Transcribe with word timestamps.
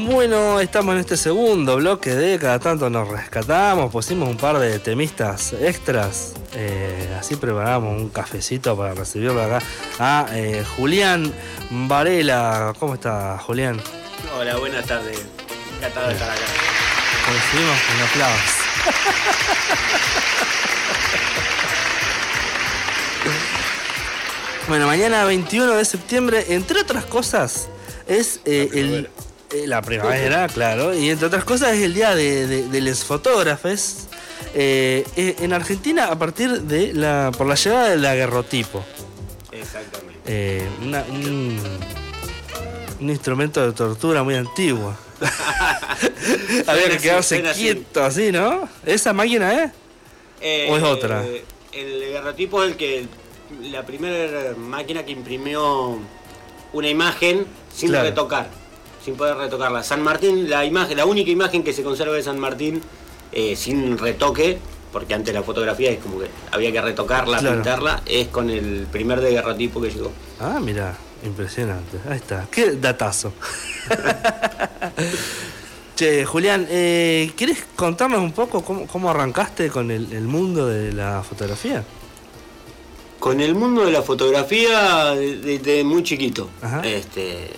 Bueno, 0.00 0.60
estamos 0.60 0.94
en 0.94 1.00
este 1.00 1.16
segundo 1.16 1.74
bloque 1.74 2.14
de 2.14 2.38
cada 2.38 2.60
tanto 2.60 2.88
nos 2.88 3.08
rescatamos, 3.08 3.90
pusimos 3.90 4.28
un 4.28 4.36
par 4.36 4.60
de 4.60 4.78
temistas 4.78 5.52
extras, 5.54 6.34
eh, 6.54 7.16
así 7.18 7.34
preparamos 7.34 8.00
un 8.00 8.08
cafecito 8.08 8.76
para 8.76 8.94
recibirlo 8.94 9.42
acá 9.42 9.60
a 9.98 10.28
eh, 10.34 10.64
Julián 10.76 11.32
Varela. 11.70 12.74
¿Cómo 12.78 12.94
está 12.94 13.38
Julián? 13.38 13.82
Hola, 14.38 14.56
buenas 14.58 14.86
tardes. 14.86 15.18
Encantado 15.78 16.06
de 16.06 16.12
estar 16.12 16.30
acá. 16.30 16.44
Recibimos 17.32 17.80
con 17.82 18.00
aplausos. 18.06 18.54
Bueno, 24.68 24.86
mañana 24.86 25.24
21 25.24 25.72
de 25.72 25.84
septiembre, 25.84 26.44
entre 26.50 26.82
otras 26.82 27.06
cosas, 27.06 27.68
es 28.06 28.40
eh, 28.44 28.68
el, 28.74 29.08
la 29.66 29.82
primavera, 29.82 30.46
claro, 30.48 30.94
y 30.94 31.08
entre 31.10 31.26
otras 31.26 31.44
cosas 31.44 31.72
es 31.74 31.82
el 31.82 31.94
día 31.94 32.14
de, 32.14 32.46
de, 32.46 32.68
de 32.68 32.80
los 32.80 33.04
fotógrafos. 33.04 34.06
Eh, 34.54 35.04
eh, 35.16 35.36
en 35.40 35.52
Argentina, 35.52 36.06
a 36.06 36.18
partir 36.18 36.62
de 36.62 36.92
la. 36.94 37.30
por 37.36 37.46
la 37.46 37.54
llegada 37.54 37.90
del 37.90 38.04
aguerrotipo. 38.04 38.84
Exactamente. 39.52 40.20
Eh, 40.26 40.66
una- 40.82 41.04
un, 41.10 41.58
un 43.00 43.10
instrumento 43.10 43.64
de 43.66 43.72
tortura 43.72 44.22
muy 44.22 44.34
antiguo. 44.36 44.94
Había 46.66 46.90
que 46.90 46.98
quedarse 46.98 47.42
quieto 47.54 48.04
así, 48.04 48.30
¿no? 48.32 48.68
¿Esa 48.86 49.12
máquina, 49.12 49.64
eh? 49.64 49.70
Eh, 50.40 50.68
¿O 50.70 50.76
es 50.76 50.82
otra? 50.82 51.24
El 51.72 52.00
guerrotipo 52.00 52.62
es 52.62 52.70
el 52.72 52.76
que. 52.76 53.06
la 53.62 53.84
primera 53.84 54.54
máquina 54.56 55.04
que 55.04 55.12
imprimió 55.12 55.98
una 56.72 56.88
imagen 56.88 57.46
sin 57.74 57.88
Claro. 57.90 58.08
retocar. 58.08 58.50
Sin 59.08 59.16
poder 59.16 59.38
retocarla. 59.38 59.82
San 59.82 60.02
Martín, 60.02 60.50
la 60.50 60.66
imagen, 60.66 60.94
la 60.94 61.06
única 61.06 61.30
imagen 61.30 61.62
que 61.62 61.72
se 61.72 61.82
conserva 61.82 62.12
de 62.12 62.22
San 62.22 62.38
Martín 62.38 62.82
eh, 63.32 63.56
sin 63.56 63.96
retoque, 63.96 64.58
porque 64.92 65.14
antes 65.14 65.32
la 65.32 65.42
fotografía 65.42 65.90
es 65.92 65.98
como 65.98 66.18
que 66.18 66.26
había 66.52 66.70
que 66.70 66.82
retocarla, 66.82 67.38
Claro. 67.38 67.54
pintarla, 67.54 68.02
es 68.04 68.28
con 68.28 68.50
el 68.50 68.86
primer 68.92 69.22
daguerrotipo 69.22 69.80
que 69.80 69.90
llegó. 69.90 70.12
Ah, 70.38 70.60
mira, 70.62 70.94
impresionante. 71.24 71.96
Ahí 72.06 72.18
está. 72.18 72.46
Qué 72.50 72.72
datazo. 72.72 73.32
che, 75.96 76.26
Julián, 76.26 76.66
eh, 76.68 77.32
¿quieres 77.34 77.64
contarnos 77.76 78.20
un 78.20 78.32
poco 78.32 78.62
cómo, 78.62 78.86
cómo 78.86 79.08
arrancaste 79.08 79.70
con 79.70 79.90
el, 79.90 80.12
el 80.12 80.24
mundo 80.24 80.66
de 80.66 80.92
la 80.92 81.22
fotografía? 81.22 81.82
Con 83.18 83.40
el 83.40 83.54
mundo 83.54 83.86
de 83.86 83.92
la 83.92 84.02
fotografía 84.02 85.14
desde 85.14 85.82
muy 85.82 86.02
chiquito. 86.02 86.50
Ajá. 86.60 86.82
Este, 86.84 87.48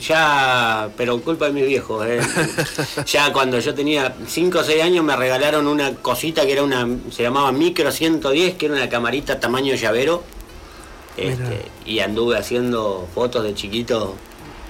ya, 0.00 0.90
pero 0.96 1.20
culpa 1.20 1.46
de 1.46 1.52
mis 1.52 1.66
viejos. 1.66 2.06
eh. 2.06 2.20
ya 3.06 3.32
cuando 3.32 3.58
yo 3.58 3.74
tenía 3.74 4.14
5 4.26 4.58
o 4.58 4.64
6 4.64 4.82
años 4.82 5.04
me 5.04 5.16
regalaron 5.16 5.66
una 5.66 5.94
cosita 5.94 6.44
que 6.44 6.52
era 6.52 6.62
una, 6.62 6.86
se 7.10 7.22
llamaba 7.22 7.52
Micro 7.52 7.90
110, 7.90 8.54
que 8.56 8.66
era 8.66 8.74
una 8.74 8.88
camarita 8.88 9.40
tamaño 9.40 9.74
llavero. 9.74 10.22
Este, 11.16 11.64
y 11.86 12.00
anduve 12.00 12.36
haciendo 12.36 13.08
fotos 13.14 13.42
de 13.42 13.54
chiquito 13.54 14.14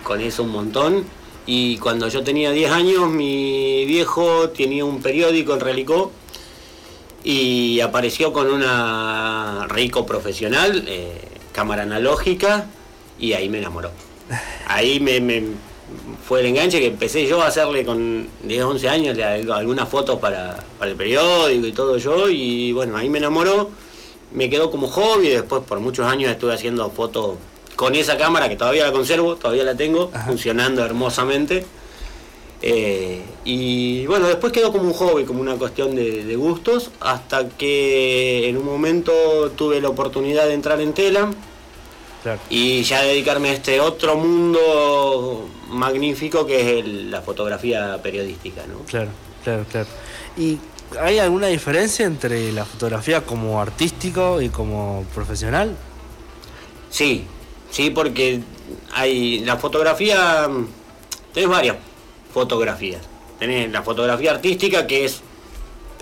con 0.05 0.21
eso 0.21 0.45
un 0.45 0.51
montón. 0.51 1.05
Y 1.47 1.79
cuando 1.79 2.09
yo 2.09 2.23
tenía 2.23 2.51
10 2.51 2.71
años, 2.73 3.09
mi 3.09 3.85
viejo 3.85 4.51
tenía 4.51 4.85
un 4.85 5.01
periódico, 5.01 5.55
el 5.55 5.61
Relicó, 5.61 6.13
y 7.23 7.81
apareció 7.81 8.33
con 8.33 8.49
una 8.49 9.67
Rico 9.69 10.07
profesional, 10.07 10.85
eh, 10.87 11.21
cámara 11.53 11.83
analógica, 11.83 12.67
y 13.19 13.33
ahí 13.33 13.49
me 13.49 13.59
enamoró. 13.59 13.91
Ahí 14.67 15.01
me, 15.01 15.21
me 15.21 15.43
fue 16.27 16.41
el 16.41 16.47
enganche 16.47 16.81
que 16.81 16.87
empecé 16.87 17.27
yo 17.27 17.41
a 17.41 17.47
hacerle 17.47 17.85
con 17.85 18.27
10, 18.43 18.65
11 18.65 18.89
años 18.89 19.19
algunas 19.53 19.89
fotos 19.89 20.19
para, 20.19 20.59
para 20.79 20.91
el 20.91 20.97
periódico 20.97 21.67
y 21.67 21.73
todo 21.73 21.97
yo, 21.99 22.29
y 22.29 22.73
bueno, 22.73 22.97
ahí 22.97 23.09
me 23.09 23.19
enamoró, 23.19 23.71
me 24.33 24.51
quedó 24.51 24.71
como 24.71 24.89
hobby, 24.89 25.29
después 25.29 25.63
por 25.63 25.79
muchos 25.79 26.07
años 26.07 26.31
estuve 26.31 26.53
haciendo 26.53 26.91
fotos 26.91 27.37
con 27.77 27.95
esa 27.95 28.17
cámara 28.17 28.49
que 28.49 28.57
todavía 28.57 28.85
la 28.85 28.93
conservo, 28.93 29.37
todavía 29.37 29.63
la 29.63 29.77
tengo, 29.77 30.11
Ajá. 30.13 30.27
funcionando 30.27 30.85
hermosamente. 30.85 31.65
Eh, 32.63 33.23
y 33.45 34.07
bueno, 34.07 34.27
después 34.27 34.53
quedó 34.53 34.73
como 34.73 34.85
un 34.85 34.95
hobby, 34.95 35.25
como 35.25 35.41
una 35.41 35.57
cuestión 35.57 35.95
de, 35.95 36.25
de 36.25 36.37
gustos, 36.37 36.91
hasta 37.01 37.49
que 37.51 38.49
en 38.49 38.57
un 38.57 38.65
momento 38.65 39.13
tuve 39.55 39.81
la 39.81 39.91
oportunidad 39.91 40.47
de 40.47 40.55
entrar 40.55 40.81
en 40.81 40.93
Tela 40.95 41.31
Claro. 42.27 42.41
y 42.51 42.83
ya 42.83 43.03
dedicarme 43.03 43.51
a 43.51 43.53
este 43.53 43.81
otro 43.81 44.17
mundo 44.17 45.49
magnífico 45.69 46.45
que 46.45 46.61
es 46.61 46.85
el- 46.85 47.09
la 47.09 47.23
fotografía 47.23 48.01
periodística. 48.03 48.67
¿no? 48.67 48.81
Claro, 48.81 49.11
claro, 49.45 49.65
claro. 49.71 49.87
¿Y 50.37 50.59
hay 51.01 51.21
alguna 51.21 51.47
diferencia 51.47 52.05
entre 52.05 52.51
la 52.51 52.65
fotografía 52.65 53.21
como 53.25 53.61
artístico 53.63 54.41
y 54.43 54.49
como 54.49 55.05
profesional? 55.15 55.77
Sí, 56.91 57.25
sí, 57.71 57.91
porque 57.91 58.41
hay 58.93 59.41
la 59.45 59.57
fotografía, 59.57 60.49
tenés 61.33 61.49
varias 61.49 61.77
fotografías. 62.35 63.03
Tenés 63.39 63.71
la 63.71 63.83
fotografía 63.83 64.33
artística, 64.33 64.85
que 64.89 65.05
es 65.05 65.21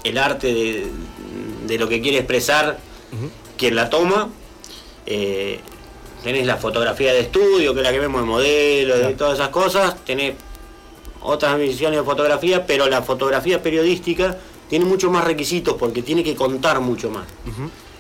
el 0.05 0.17
arte 0.17 0.55
de, 0.55 0.87
de 1.67 1.79
lo 1.79 1.87
que 1.87 2.01
quiere 2.01 2.17
expresar 2.17 2.79
quien 3.59 3.77
la 3.77 3.91
toma. 3.91 4.31
Eh, 5.05 5.61
tenés 6.25 6.47
la 6.47 6.57
fotografía 6.57 7.13
de 7.13 7.21
estudio, 7.21 7.73
que 7.75 7.81
es 7.81 7.85
la 7.85 7.93
que 7.93 8.01
vemos 8.01 8.21
de 8.23 8.27
modelo, 8.27 8.95
Claro. 8.95 9.11
y 9.11 9.15
todas 9.15 9.35
esas 9.35 9.51
cosas. 9.51 10.05
Tenés 10.05 10.35
otras 11.23 11.59
visiones 11.59 11.99
de 12.01 12.05
fotografía, 12.05 12.67
pero 12.67 12.89
la 12.89 13.03
fotografía 13.03 13.63
periodística 13.63 14.37
tiene 14.69 14.87
muchos 14.87 15.11
más 15.13 15.25
requisitos 15.25 15.75
porque 15.79 16.03
tiene 16.03 16.25
que 16.25 16.35
contar 16.35 16.81
mucho 16.81 17.11
más. 17.11 17.27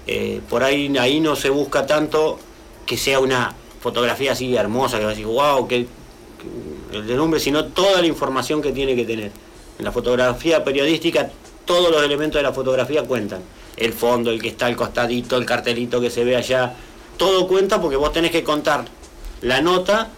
Eh, 0.06 0.40
por 0.48 0.62
ahí, 0.64 0.92
ahí 0.98 1.20
no 1.20 1.36
se 1.36 1.50
busca 1.50 1.86
tanto 1.86 2.38
que 2.86 2.96
sea 2.96 3.20
una 3.20 3.54
fotografía 3.80 4.32
así 4.32 4.56
hermosa, 4.56 4.98
que 4.98 5.04
va 5.04 5.10
a 5.10 5.14
decir, 5.14 5.26
wow, 5.26 5.68
que, 5.68 5.86
que 6.92 6.96
el 6.98 7.16
nombre, 7.16 7.38
sino 7.40 7.66
toda 7.66 8.00
la 8.00 8.06
información 8.06 8.60
que 8.62 8.72
tiene 8.72 8.96
que 8.96 9.04
tener. 9.04 9.30
En 9.78 9.84
la 9.84 9.92
fotografía 9.92 10.62
periodística, 10.64 11.30
todos 11.64 11.90
los 11.90 12.02
elementos 12.02 12.38
de 12.38 12.42
la 12.42 12.52
fotografía 12.52 13.02
cuentan. 13.02 13.40
El 13.76 13.92
fondo, 13.92 14.30
el 14.30 14.40
que 14.40 14.48
está 14.48 14.66
al 14.66 14.76
costadito, 14.76 15.36
el 15.36 15.44
cartelito 15.44 16.00
que 16.00 16.10
se 16.10 16.24
ve 16.24 16.36
allá, 16.36 16.74
todo 17.16 17.46
cuenta 17.46 17.80
porque 17.80 17.96
vos 17.96 18.12
tenés 18.12 18.30
que 18.30 18.44
contar 18.44 18.84
la 19.42 19.60
nota 19.60 20.10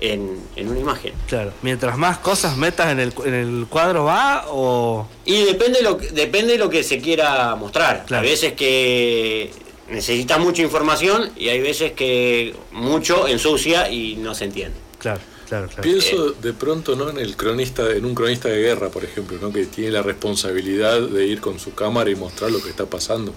en, 0.00 0.40
en 0.56 0.68
una 0.68 0.78
imagen. 0.78 1.14
Claro. 1.28 1.52
Mientras 1.62 1.96
más 1.96 2.18
cosas 2.18 2.56
metas 2.56 2.92
en 2.92 3.00
el, 3.00 3.12
en 3.24 3.34
el 3.34 3.66
cuadro 3.68 4.04
va 4.04 4.46
o... 4.48 5.08
Y 5.24 5.44
depende 5.44 5.82
lo 5.82 5.96
que, 5.96 6.08
depende 6.08 6.52
de 6.52 6.58
lo 6.58 6.68
que 6.68 6.82
se 6.82 7.00
quiera 7.00 7.54
mostrar. 7.56 8.04
Claro. 8.06 8.22
Hay 8.22 8.30
veces 8.30 8.52
que 8.52 9.50
necesitas 9.88 10.38
mucha 10.38 10.62
información 10.62 11.30
y 11.36 11.48
hay 11.48 11.60
veces 11.60 11.92
que 11.92 12.54
mucho 12.72 13.28
ensucia 13.28 13.90
y 13.90 14.16
no 14.16 14.34
se 14.34 14.44
entiende. 14.44 14.76
Claro, 14.98 15.20
claro, 15.48 15.68
claro. 15.68 15.82
Pienso 15.82 16.32
de 16.32 16.52
pronto 16.52 16.96
no 16.96 17.08
en 17.08 17.18
el 17.18 17.36
cronista, 17.36 17.90
en 17.90 18.04
un 18.04 18.14
cronista 18.14 18.48
de 18.48 18.60
guerra, 18.60 18.90
por 18.90 19.04
ejemplo, 19.04 19.38
¿no? 19.40 19.52
que 19.52 19.66
tiene 19.66 19.92
la 19.92 20.02
responsabilidad 20.02 21.00
de 21.00 21.26
ir 21.26 21.40
con 21.40 21.58
su 21.58 21.74
cámara 21.74 22.10
y 22.10 22.16
mostrar 22.16 22.50
lo 22.50 22.62
que 22.62 22.70
está 22.70 22.86
pasando 22.86 23.32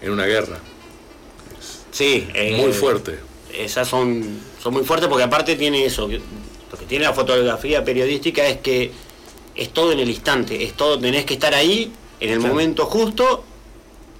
en 0.00 0.10
una 0.10 0.26
guerra. 0.26 0.58
Sí, 1.92 2.26
eh, 2.34 2.56
Muy 2.56 2.72
fuerte. 2.72 3.18
Esas 3.56 3.86
son, 3.86 4.40
son 4.62 4.72
muy 4.72 4.82
fuertes 4.84 5.08
porque 5.08 5.24
aparte 5.24 5.54
tiene 5.56 5.84
eso. 5.84 6.08
que- 6.08 6.20
Lo 6.72 6.78
que 6.78 6.86
tiene 6.86 7.04
la 7.04 7.12
fotografía 7.12 7.84
periodística 7.84 8.46
es 8.48 8.56
que 8.58 8.90
es 9.54 9.68
todo 9.74 9.92
en 9.92 10.00
el 10.00 10.08
instante, 10.08 10.64
es 10.64 10.72
todo, 10.72 10.98
tenés 10.98 11.26
que 11.26 11.34
estar 11.34 11.54
ahí 11.54 11.92
en 12.18 12.30
el 12.30 12.38
Claro. 12.38 12.54
momento 12.54 12.86
justo 12.86 13.44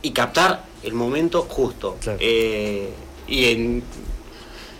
y 0.03 0.10
captar 0.10 0.66
el 0.83 0.93
momento 0.93 1.47
justo. 1.49 1.97
Claro. 2.03 2.19
Eh, 2.21 2.91
y 3.27 3.44
en- 3.47 3.83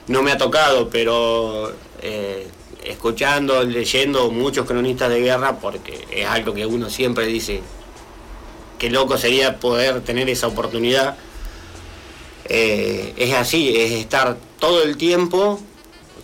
no 0.09 0.21
me 0.23 0.33
ha 0.33 0.37
tocado, 0.37 0.91
pero 0.91 1.73
eh, 2.03 2.47
escuchando, 2.85 3.63
leyendo 3.63 4.31
muchos 4.31 4.67
cronistas 4.67 5.09
de 5.09 5.21
guerra, 5.21 5.59
porque 5.61 6.05
es 6.11 6.27
algo 6.27 6.53
que 6.53 6.67
uno 6.67 6.91
siempre 6.91 7.25
dice, 7.27 7.62
qué 8.79 8.91
loco 8.91 9.17
sería 9.17 9.59
poder 9.61 10.03
tener 10.03 10.29
esa 10.29 10.49
oportunidad. 10.49 11.17
Eh, 12.54 13.14
es 13.16 13.32
así, 13.32 13.75
es 13.75 13.93
estar 13.93 14.37
todo 14.58 14.82
el 14.82 14.99
tiempo 14.99 15.58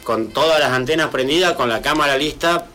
con 0.05 0.29
todas 0.29 0.61
las 0.61 0.73
antenas 0.73 1.09
prendidas, 1.09 1.55
con 1.55 1.71
la 1.71 1.81
cámara 1.81 2.19
lista, 2.19 2.67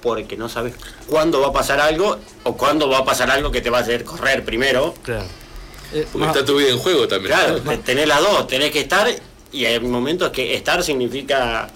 porque 0.00 0.36
no 0.36 0.48
sabes 0.48 0.74
cuándo 1.08 1.40
va 1.40 1.48
a 1.48 1.52
pasar 1.52 1.80
algo 1.80 2.18
o 2.44 2.56
cuándo 2.56 2.88
va 2.88 2.98
a 2.98 3.04
pasar 3.04 3.30
algo 3.32 3.50
que 3.50 3.60
te 3.60 3.68
va 3.70 3.78
a 3.78 3.80
hacer 3.80 4.04
correr 4.04 4.44
primero. 4.44 4.94
Claro. 5.02 5.24
Eh, 5.92 6.06
Porque 6.12 6.26
más- 6.26 6.36
está 6.36 6.46
tu 6.46 6.56
vida 6.56 6.68
en 6.70 6.78
juego 6.78 7.08
también. 7.08 7.34
Claro, 7.34 7.60
te- 7.60 7.78
tenés 7.78 8.06
las 8.06 8.20
dos, 8.20 8.46
tenés 8.46 8.70
que 8.70 8.80
estar 8.80 9.08
y 9.50 9.64
hay 9.64 9.80
momentos 9.80 10.30
que 10.30 10.54
estar 10.54 10.82
significa 10.84 11.68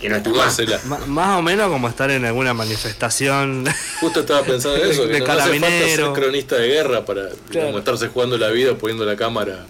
que 0.00 0.08
no 0.08 0.16
estás 0.16 0.84
más. 0.86 1.06
Más 1.08 1.38
o 1.38 1.42
menos 1.42 1.70
como 1.70 1.88
estar 1.88 2.08
en 2.10 2.24
alguna 2.24 2.54
manifestación. 2.54 3.66
Justo 4.00 4.20
estaba 4.20 4.42
pensando 4.42 4.76
en 4.84 4.90
eso, 4.92 5.06
De 5.06 5.14
que 5.14 5.18
no, 5.20 5.26
no 5.26 5.32
hace 5.32 5.60
falta 5.60 5.68
ser 5.68 6.12
cronista 6.12 6.54
de 6.56 6.68
guerra 6.68 7.04
para 7.04 7.22
Claro. 7.22 7.36
digamos, 7.48 7.78
estarse 7.80 8.08
jugando 8.08 8.38
la 8.38 8.48
vida 8.50 8.74
poniendo 8.76 9.04
la 9.04 9.16
cámara. 9.16 9.66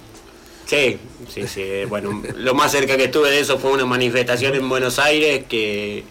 Sí, 0.71 0.99
sí, 1.29 1.49
sí. 1.49 1.85
Bueno, 1.89 2.23
lo 2.37 2.55
más 2.55 2.71
cerca 2.71 2.97
que 2.97 3.05
estuve 3.05 3.29
de 3.31 3.41
eso 3.41 3.59
fue 3.59 3.73
una 3.73 3.85
manifestación 3.87 4.55
en 4.55 4.69
Buenos 4.69 5.01
Aires 5.01 5.45
que 5.49 6.05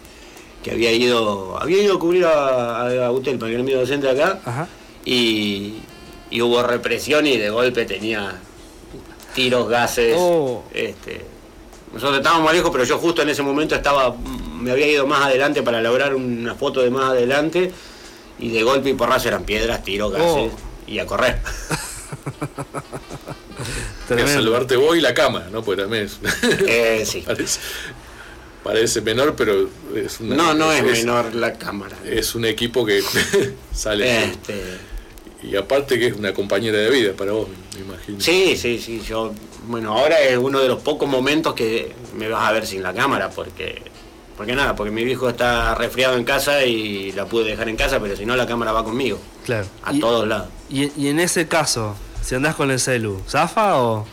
que 0.62 0.72
había 0.72 0.92
ido 0.92 1.56
había 1.58 1.82
ido 1.82 1.94
a 1.94 1.98
cubrir 1.98 2.26
a, 2.26 3.06
a 3.06 3.10
Utelpa, 3.10 3.46
que 3.46 3.54
era 3.54 3.62
mi 3.62 3.72
docente 3.72 4.10
acá, 4.10 4.38
Ajá. 4.44 4.68
y, 5.06 5.76
y 6.30 6.42
hubo 6.42 6.62
represión 6.62 7.26
y 7.26 7.38
de 7.38 7.48
golpe 7.48 7.86
tenía 7.86 8.34
tiros, 9.34 9.66
gases. 9.70 10.14
Oh. 10.18 10.62
Este, 10.74 11.24
nosotros 11.94 12.18
estábamos 12.18 12.44
más 12.44 12.52
lejos, 12.54 12.70
pero 12.70 12.84
yo 12.84 12.98
justo 12.98 13.22
en 13.22 13.30
ese 13.30 13.40
momento 13.42 13.74
estaba, 13.74 14.14
me 14.60 14.70
había 14.72 14.86
ido 14.88 15.06
más 15.06 15.22
adelante 15.24 15.62
para 15.62 15.80
lograr 15.80 16.14
una 16.14 16.54
foto 16.54 16.82
de 16.82 16.90
más 16.90 17.08
adelante 17.12 17.72
y 18.38 18.50
de 18.50 18.62
golpe 18.62 18.90
y 18.90 18.94
porrazo 18.94 19.28
eran 19.28 19.44
piedras, 19.44 19.82
tiros, 19.82 20.12
gases 20.12 20.52
Oh. 20.52 20.58
y 20.86 20.98
a 20.98 21.06
correr. 21.06 21.38
A 24.14 24.16
Tremendo. 24.16 24.32
saludarte 24.42 24.76
vos 24.76 24.96
y 24.96 25.00
la 25.00 25.14
cámara, 25.14 25.48
¿no? 25.52 25.62
Pues 25.62 25.78
también 25.78 26.04
es- 26.04 26.18
Eh, 26.66 27.04
sí. 27.06 27.22
parece, 27.26 27.60
parece 28.62 29.00
menor, 29.00 29.34
pero 29.36 29.68
es 29.94 30.20
una- 30.20 30.36
No, 30.36 30.54
no 30.54 30.72
es 30.72 30.82
menor 30.82 31.34
la 31.34 31.54
cámara. 31.54 31.96
Es 32.04 32.34
un 32.34 32.44
equipo 32.44 32.84
que 32.84 33.02
sale. 33.74 34.24
Este, 34.24 34.62
Y 35.42 35.56
aparte 35.56 35.98
que 35.98 36.08
es 36.08 36.14
una 36.16 36.34
compañera 36.34 36.76
de 36.78 36.90
vida 36.90 37.12
para 37.14 37.32
vos, 37.32 37.48
me 37.74 37.80
imagino. 37.80 38.20
sí, 38.20 38.56
sí, 38.56 38.78
sí. 38.78 39.00
Yo, 39.06 39.32
bueno, 39.68 39.96
ahora 39.96 40.20
es 40.20 40.36
uno 40.36 40.60
de 40.60 40.68
los 40.68 40.80
pocos 40.82 41.08
momentos 41.08 41.54
que 41.54 41.92
me 42.16 42.28
vas 42.28 42.46
a 42.48 42.52
ver 42.52 42.66
sin 42.66 42.82
la 42.82 42.92
cámara, 42.92 43.30
porque, 43.30 43.80
porque 44.36 44.54
nada, 44.54 44.76
porque 44.76 44.90
mi 44.90 45.02
viejo 45.04 45.30
está 45.30 45.74
resfriado 45.74 46.16
en 46.18 46.24
casa 46.24 46.64
y 46.66 47.12
la 47.12 47.24
pude 47.24 47.44
dejar 47.44 47.70
en 47.70 47.76
casa, 47.76 47.98
pero 48.00 48.16
si 48.16 48.26
no 48.26 48.36
la 48.36 48.46
cámara 48.46 48.72
va 48.72 48.84
conmigo, 48.84 49.18
Claro. 49.46 49.66
a 49.82 49.94
Y- 49.94 50.00
todos 50.00 50.28
lados. 50.28 50.48
Y, 50.68 50.90
y 51.00 51.08
en 51.08 51.20
ese 51.20 51.48
caso, 51.48 51.96
si 52.22 52.34
andás 52.34 52.54
con 52.54 52.70
el 52.70 52.78
celu, 52.80 53.20
¿zafa 53.28 53.78
o...? 53.80 54.06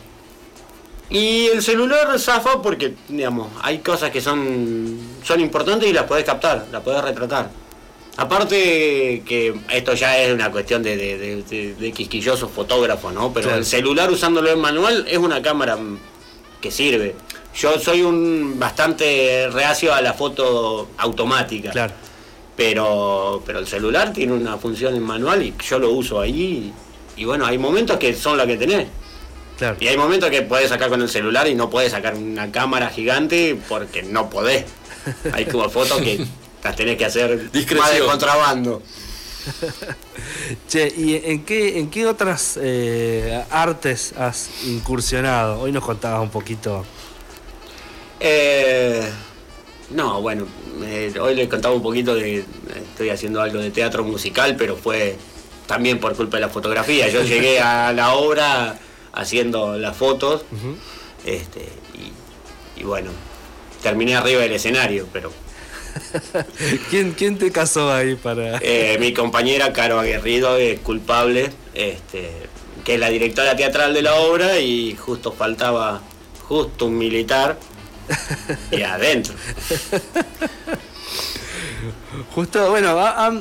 Y 1.10 1.46
el 1.46 1.62
celular 1.62 2.18
zafa 2.18 2.60
porque, 2.60 2.94
digamos, 3.08 3.48
hay 3.62 3.78
cosas 3.78 4.10
que 4.10 4.20
son, 4.20 4.98
son 5.24 5.40
importantes 5.40 5.88
y 5.88 5.92
las 5.94 6.04
podés 6.04 6.24
captar, 6.24 6.66
las 6.70 6.82
podés 6.82 7.02
retratar. 7.02 7.48
Aparte 8.18 9.22
que 9.24 9.54
esto 9.70 9.94
ya 9.94 10.18
es 10.18 10.34
una 10.34 10.50
cuestión 10.50 10.82
de, 10.82 10.96
de, 10.96 11.16
de, 11.18 11.42
de- 11.44 11.74
de 11.74 11.92
quisquilloso 11.92 12.48
fotógrafo, 12.48 13.10
¿no? 13.10 13.32
Pero 13.32 13.44
Claro. 13.44 13.58
el 13.60 13.64
celular 13.64 14.10
usándolo 14.10 14.50
en 14.50 14.58
manual 14.58 15.06
es 15.08 15.16
una 15.18 15.40
cámara 15.40 15.78
que 16.60 16.70
sirve. 16.70 17.14
Yo 17.56 17.78
soy 17.78 18.02
un 18.02 18.56
bastante 18.58 19.48
reacio 19.50 19.94
a 19.94 20.02
la 20.02 20.12
foto 20.12 20.88
automática. 20.98 21.70
Claro. 21.70 21.94
Pero, 22.56 23.42
pero 23.46 23.60
el 23.60 23.66
celular 23.68 24.12
tiene 24.12 24.32
una 24.32 24.58
función 24.58 24.94
en 24.96 25.02
manual 25.04 25.42
y 25.42 25.54
yo 25.66 25.78
lo 25.78 25.90
uso 25.92 26.20
ahí. 26.20 26.32
Y, 26.32 26.72
y 27.18 27.24
bueno, 27.24 27.44
hay 27.44 27.58
momentos 27.58 27.96
que 27.98 28.14
son 28.14 28.38
las 28.38 28.46
que 28.46 28.56
tenés. 28.56 28.86
Claro. 29.58 29.76
Y 29.80 29.88
hay 29.88 29.96
momentos 29.96 30.30
que 30.30 30.42
puedes 30.42 30.68
sacar 30.68 30.88
con 30.88 31.02
el 31.02 31.08
celular 31.08 31.48
y 31.48 31.54
no 31.56 31.68
puedes 31.68 31.90
sacar 31.90 32.14
una 32.14 32.52
cámara 32.52 32.90
gigante 32.90 33.58
porque 33.68 34.04
no 34.04 34.30
podés. 34.30 34.64
Hay 35.32 35.46
como 35.46 35.68
fotos 35.68 36.00
que 36.00 36.24
las 36.62 36.76
tenés 36.76 36.96
que 36.96 37.04
hacer 37.04 37.50
Discreción. 37.50 37.78
más 37.80 37.92
de 37.92 38.00
contrabando. 38.04 38.82
Che, 40.68 40.92
¿y 40.96 41.20
en 41.24 41.44
qué, 41.44 41.78
en 41.78 41.90
qué 41.90 42.06
otras 42.06 42.58
eh, 42.60 43.42
artes 43.50 44.12
has 44.16 44.48
incursionado? 44.64 45.60
Hoy 45.60 45.72
nos 45.72 45.84
contabas 45.84 46.22
un 46.22 46.30
poquito. 46.30 46.84
Eh, 48.20 49.08
no, 49.90 50.20
bueno, 50.20 50.46
eh, 50.84 51.12
hoy 51.20 51.34
les 51.34 51.48
contaba 51.48 51.74
un 51.74 51.82
poquito 51.82 52.14
de. 52.14 52.44
Estoy 52.92 53.10
haciendo 53.10 53.40
algo 53.40 53.58
de 53.58 53.70
teatro 53.70 54.04
musical, 54.04 54.54
pero 54.56 54.76
fue 54.76 55.16
también 55.68 56.00
por 56.00 56.16
culpa 56.16 56.38
de 56.38 56.40
la 56.40 56.48
fotografía. 56.48 57.08
Yo 57.08 57.22
llegué 57.22 57.60
a 57.60 57.92
la 57.92 58.14
obra 58.14 58.76
haciendo 59.12 59.78
las 59.78 59.96
fotos 59.96 60.42
este, 61.24 61.68
y, 61.94 62.80
y 62.80 62.84
bueno, 62.84 63.12
terminé 63.82 64.16
arriba 64.16 64.40
del 64.40 64.52
escenario, 64.52 65.06
pero 65.12 65.30
¿Quién, 66.90 67.12
¿Quién 67.12 67.38
te 67.38 67.50
casó 67.50 67.92
ahí 67.92 68.14
para...? 68.16 68.58
Eh, 68.62 68.96
mi 69.00 69.12
compañera 69.12 69.72
Caro 69.72 70.00
Aguerrido 70.00 70.56
es 70.56 70.80
culpable, 70.80 71.50
este, 71.74 72.30
que 72.84 72.94
es 72.94 73.00
la 73.00 73.10
directora 73.10 73.56
teatral 73.56 73.94
de 73.94 74.02
la 74.02 74.14
obra 74.14 74.58
y 74.58 74.96
justo 74.96 75.32
faltaba 75.32 76.00
justo 76.46 76.86
un 76.86 76.98
militar 76.98 77.58
y 78.70 78.82
adentro. 78.82 79.34
Justo, 82.38 82.70
bueno, 82.70 82.96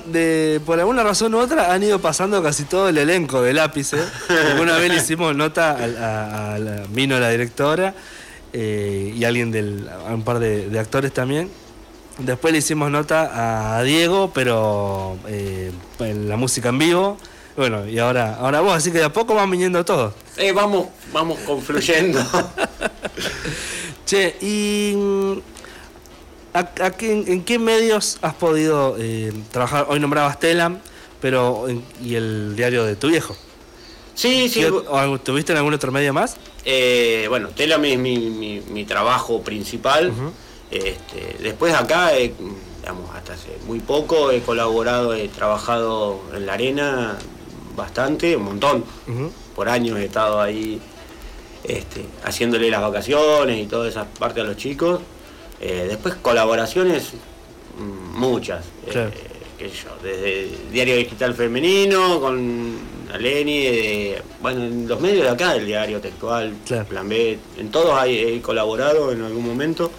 de, 0.07 0.59
por 0.65 0.79
alguna 0.79 1.03
razón 1.03 1.31
u 1.35 1.37
otra 1.37 1.71
han 1.71 1.83
ido 1.83 1.99
pasando 1.99 2.41
casi 2.41 2.63
todo 2.63 2.89
el 2.89 2.97
elenco 2.97 3.43
del 3.43 3.59
ápice. 3.59 3.97
Porque 4.27 4.53
una 4.61 4.75
vez 4.77 4.89
le 4.89 4.97
hicimos 4.97 5.35
nota 5.35 5.73
al- 5.73 5.97
a, 5.97 6.53
a 6.55 6.57
la- 6.57 6.83
vino 6.89 7.19
la 7.19 7.29
directora 7.29 7.93
eh, 8.53 9.13
y 9.15 9.23
alguien 9.23 9.51
del, 9.51 9.87
a 9.87 10.15
un 10.15 10.23
par 10.23 10.39
de, 10.39 10.67
de 10.69 10.79
actores 10.79 11.13
también. 11.13 11.47
Después 12.17 12.51
le 12.51 12.57
hicimos 12.57 12.89
nota 12.89 13.77
a 13.77 13.83
Diego, 13.83 14.31
pero 14.33 15.15
eh, 15.27 15.71
en 15.99 16.27
la 16.27 16.35
música 16.35 16.69
en 16.69 16.79
vivo. 16.79 17.17
Bueno, 17.55 17.87
y 17.87 17.99
ahora, 17.99 18.37
ahora 18.39 18.61
vos, 18.61 18.73
así 18.75 18.91
que 18.91 18.97
de 18.97 19.03
a 19.05 19.13
poco 19.13 19.35
van 19.35 19.51
viniendo 19.51 19.85
todos. 19.85 20.15
Eh, 20.37 20.53
vamos, 20.53 20.87
vamos 21.13 21.37
confluyendo. 21.45 22.19
Che, 24.07 24.37
¿y 24.41 24.93
a, 26.57 26.85
a 26.85 26.91
qué- 26.91 27.11
en, 27.11 27.43
qué 27.43 27.59
medios 27.59 28.17
has 28.21 28.33
podido 28.33 28.95
eh, 28.99 29.31
trabajar? 29.51 29.85
Hoy 29.89 29.99
nombrabas 29.99 30.39
Telam, 30.39 30.79
pero 31.21 31.67
en- 31.67 31.83
¿y 32.03 32.15
el 32.15 32.55
diario 32.55 32.83
de 32.85 32.95
tu 32.95 33.07
viejo? 33.07 33.35
Sí, 34.15 34.49
sí. 34.49 34.61
¿Qué 34.61 34.71
ot- 34.71 34.85
o 34.87 34.97
algo- 34.97 35.19
¿Tuviste 35.19 35.51
en 35.51 35.57
algún 35.59 35.73
otro 35.73 35.91
medio 35.91 36.13
más? 36.13 36.37
eh, 36.65 37.25
bueno, 37.29 37.49
Telam 37.49 37.85
es 37.85 37.97
mi, 37.97 38.17
mi- 38.17 38.59
mi 38.69 38.83
trabajo 38.85 39.41
principal. 39.41 40.09
Ujú. 40.09 40.31
Este, 40.69 41.37
después 41.41 41.73
acá, 41.73 42.17
eh, 42.17 42.33
digamos, 42.81 43.09
hasta 43.15 43.33
hace 43.33 43.49
muy 43.67 43.79
poco 43.79 44.31
he 44.31 44.41
colaborado, 44.41 45.13
he 45.13 45.29
trabajado 45.29 46.19
en 46.35 46.45
la 46.45 46.53
arena 46.53 47.17
bastante, 47.75 48.35
un 48.35 48.43
montón. 48.43 48.83
Por 49.55 49.69
años 49.69 49.97
he 49.97 50.05
estado 50.05 50.41
ahí 50.41 50.81
este, 51.63 52.05
haciéndole 52.25 52.69
las 52.69 52.81
vacaciones 52.81 53.59
y 53.63 53.65
toda 53.67 53.87
esa 53.87 54.05
parte 54.05 54.41
a 54.41 54.43
los 54.43 54.57
chicos. 54.57 54.99
Eh, 55.59 55.85
después 55.89 56.15
colaboraciones, 56.15 57.13
mm, 57.79 58.17
muchas. 58.19 58.65
eh, 58.87 58.89
Claro. 58.91 59.11
qué 59.57 59.69
sé 59.69 59.75
yo, 59.75 59.89
desde 60.03 60.49
Diario 60.71 60.95
Digital 60.97 61.33
Femenino, 61.33 62.19
con 62.21 62.77
Aleni, 63.11 63.63
de- 63.63 64.21
bueno, 64.41 64.63
en 64.65 64.87
los 64.87 64.99
medios 65.01 65.23
de 65.23 65.29
acá, 65.29 65.55
el 65.55 65.65
Diario 65.65 65.99
Textual, 65.99 66.53
Claro. 66.65 66.85
Plan 66.85 67.09
B, 67.09 67.39
en 67.57 67.71
todos 67.71 67.99
he 68.07 68.39
colaborado 68.41 69.11
en 69.11 69.23
algún 69.23 69.45
momento. 69.45 69.89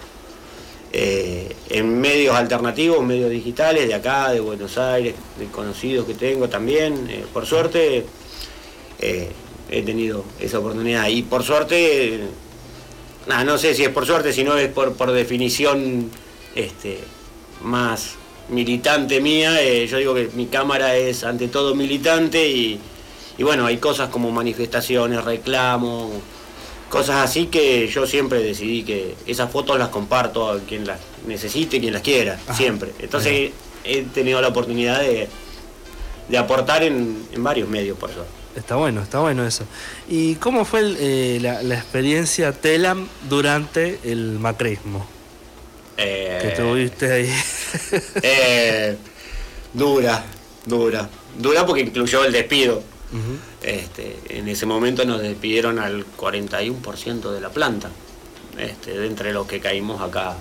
Eh, 0.91 1.55
en 1.69 1.99
medios 2.01 2.35
alternativos, 2.35 3.03
medios 3.05 3.29
digitales 3.29 3.87
de 3.87 3.93
acá, 3.93 4.31
de 4.31 4.39
Buenos 4.39 4.77
Aires, 4.77 5.13
de 5.37 5.45
conocidos 5.47 6.07
que 6.07 6.13
tengo 6.15 6.47
también. 6.49 7.07
eh, 7.09 7.25
por 7.31 7.45
suerte, 7.45 8.05
eh, 8.99 9.29
he 9.69 9.81
tenido 9.83 10.23
esa 10.39 10.57
oportunidad. 10.59 11.07
Y 11.09 11.21
por 11.23 11.43
suerte, 11.43 12.21
nada, 13.27 13.43
no 13.43 13.57
sé 13.57 13.73
si 13.75 13.83
es 13.83 13.89
por 13.89 14.05
suerte, 14.05 14.33
si 14.33 14.43
no 14.43 14.57
es 14.57 14.69
por, 14.69 14.93
por 14.93 15.11
definición 15.11 16.09
este, 16.55 16.99
más 17.63 18.15
militante 18.49 19.21
mía. 19.21 19.61
eh, 19.61 19.87
yo 19.87 19.97
digo 19.97 20.15
que 20.15 20.29
mi 20.33 20.47
cámara 20.47 20.95
es 20.95 21.23
ante 21.23 21.47
todo 21.47 21.75
militante 21.75 22.47
y, 22.47 22.79
y 23.37 23.43
bueno, 23.43 23.65
hay 23.65 23.77
cosas 23.77 24.09
como 24.09 24.31
manifestaciones, 24.31 25.23
reclamos, 25.23 26.11
cosas 26.89 27.17
así 27.17 27.45
que 27.47 27.87
yo 27.87 28.07
siempre 28.07 28.39
decidí 28.41 28.83
que 28.83 29.15
esas 29.27 29.51
fotos 29.51 29.77
las 29.77 29.89
comparto 29.89 30.49
a 30.49 30.59
quien 30.59 30.87
las 30.87 30.99
necesite, 31.27 31.79
quien 31.79 31.93
las 31.93 32.01
quiera, 32.01 32.39
Ajá. 32.47 32.55
siempre. 32.55 32.91
Entonces 32.99 33.51
he 33.83 34.01
tenido 34.13 34.41
la 34.41 34.47
oportunidad 34.47 34.99
de, 35.01 35.27
de 36.27 36.37
aportar 36.37 36.81
en, 36.83 37.23
en 37.31 37.43
varios 37.43 37.69
medios, 37.69 37.97
por 37.97 38.09
eso. 38.09 38.25
Está 38.59 38.75
bueno, 38.75 39.01
está 39.01 39.19
bueno 39.19 39.45
eso. 39.45 39.63
¿Y 40.07 40.35
cómo 40.35 40.65
fue 40.65 40.81
el, 40.81 40.97
eh, 40.99 41.39
la, 41.41 41.63
la 41.63 41.75
experiencia 41.75 42.51
Telam 42.51 43.07
durante 43.29 43.99
el 44.03 44.37
macrismo? 44.39 45.05
Eh, 45.97 46.39
Que 46.41 46.49
tuviste 46.49 47.11
ahí. 47.11 47.33
eh, 48.21 48.97
dura, 49.73 50.23
dura. 50.65 51.09
Dura 51.37 51.65
porque 51.65 51.81
incluyó 51.81 52.23
el 52.25 52.31
despido. 52.31 52.81
Este, 53.63 54.19
en 54.29 54.47
ese 54.47 54.65
momento 54.65 55.03
nos 55.03 55.19
despidieron 55.21 55.79
al 55.79 56.05
41% 56.15 57.31
de 57.31 57.41
la 57.41 57.49
planta. 57.49 57.89
Este, 58.57 58.97
de 58.97 59.07
entre 59.07 59.33
los 59.33 59.47
que 59.47 59.59
caímos 59.59 60.01
acá 60.01 60.35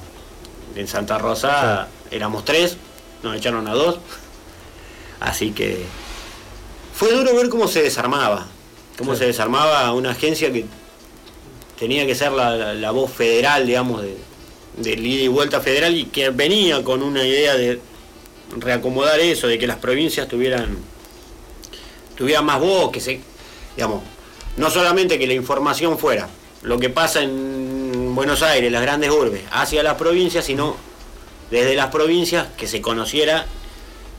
en 0.76 0.86
Santa 0.86 1.18
Rosa 1.18 1.88
éramos 2.10 2.44
tres, 2.44 2.76
nos 3.22 3.36
echaron 3.36 3.66
a 3.68 3.74
dos. 3.74 3.98
Así 5.20 5.50
que 5.52 5.84
fue 6.98 7.12
duro 7.12 7.34
ver 7.36 7.48
cómo 7.48 7.68
se 7.68 7.82
desarmaba, 7.82 8.46
cómo 8.98 9.14
se 9.14 9.26
desarmaba 9.26 9.92
una 9.92 10.10
agencia 10.10 10.52
que 10.52 10.64
tenía 11.78 12.04
que 12.06 12.14
ser 12.14 12.32
la, 12.32 12.56
la- 12.56 12.74
la 12.74 12.90
voz 12.90 13.12
federal, 13.12 13.66
digamos, 13.66 14.02
de, 14.02 14.16
del 14.78 15.06
ida 15.06 15.22
y 15.22 15.28
vuelta 15.28 15.60
federal 15.60 15.96
y 15.96 16.06
que 16.06 16.30
venía 16.30 16.82
con 16.82 17.02
una 17.02 17.24
idea 17.24 17.56
de 17.56 17.80
reacomodar 18.58 19.20
eso, 19.20 19.46
de 19.46 19.58
que 19.58 19.66
las 19.66 19.76
provincias 19.76 20.26
tuvieran 20.28 20.76
tuviera 22.16 22.42
más 22.42 22.58
voz, 22.60 22.90
que 22.90 23.00
se, 23.00 23.20
digamos, 23.76 24.02
no 24.56 24.70
solamente 24.70 25.18
que 25.20 25.26
la 25.28 25.34
información 25.34 25.98
fuera 25.98 26.28
lo 26.62 26.80
que 26.80 26.90
pasa 26.90 27.22
en 27.22 28.12
Buenos 28.16 28.42
Aires, 28.42 28.72
las 28.72 28.82
grandes 28.82 29.10
urbes, 29.10 29.42
hacia 29.52 29.84
las 29.84 29.94
provincias, 29.94 30.44
sino 30.44 30.76
desde 31.52 31.76
las 31.76 31.86
provincias 31.88 32.48
que 32.56 32.66
se 32.66 32.80
conociera 32.80 33.46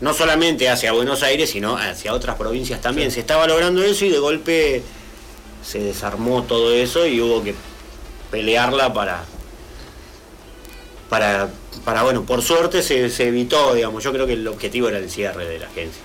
no 0.02 0.14
solamente 0.14 0.70
hacia 0.70 0.92
Buenos 0.92 1.24
Aires, 1.24 1.50
sino 1.50 1.78
hacia 1.78 2.14
otras 2.14 2.36
provincias 2.36 2.82
también. 2.82 3.12
Se 3.12 3.20
estaba 3.20 3.48
logrando 3.48 3.84
eso 3.84 4.06
y 4.06 4.10
de 4.10 4.20
golpe 4.20 4.84
se 5.64 5.80
desarmó 5.80 6.44
todo 6.44 6.74
eso 6.74 7.06
y 7.06 7.20
hubo 7.20 7.44
que 7.44 7.54
pelearla 8.32 8.94
para, 8.94 9.24
para, 11.10 11.50
para 11.84 12.04
bueno, 12.04 12.24
por 12.24 12.42
suerte 12.42 12.82
se, 12.82 13.10
se 13.10 13.28
evitó, 13.28 13.74
digamos, 13.74 14.04
yo 14.04 14.14
creo 14.14 14.26
que 14.26 14.34
el 14.34 14.48
objetivo 14.48 14.88
era 14.88 15.00
el 15.00 15.10
cierre 15.10 15.46
de 15.46 15.60
la 15.60 15.68
agencia. 15.68 16.02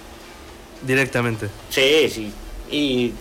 Directamente. 0.82 1.48
Sí, 1.70 2.10
sí. 2.10 2.32
Y 2.70 3.12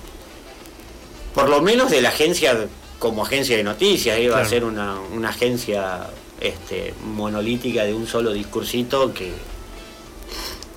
por 1.35 1.49
lo 1.49 1.61
menos 1.61 1.91
de 1.91 2.01
la 2.01 2.09
agencia 2.09 2.67
como 2.99 3.23
agencia 3.23 3.57
de 3.57 3.63
noticias, 3.63 4.17
iba 4.17 4.39
a 4.39 4.45
ser 4.45 4.63
una, 4.63 4.97
una 5.13 5.27
agencia 5.27 6.07
este, 6.39 6.93
monolítica 7.03 7.83
de 7.83 7.93
un 7.93 8.07
solo 8.07 8.31
discursito 8.31 9.13
que, 9.13 9.33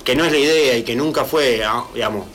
que 0.07 0.15
no 0.15 0.25
es 0.25 0.31
la 0.31 0.39
idea 0.39 0.79
y 0.79 0.85
que 0.85 0.95
nunca 0.95 1.25
fue, 1.25 1.65
ah, 1.65 1.85
digamos, 1.93 2.27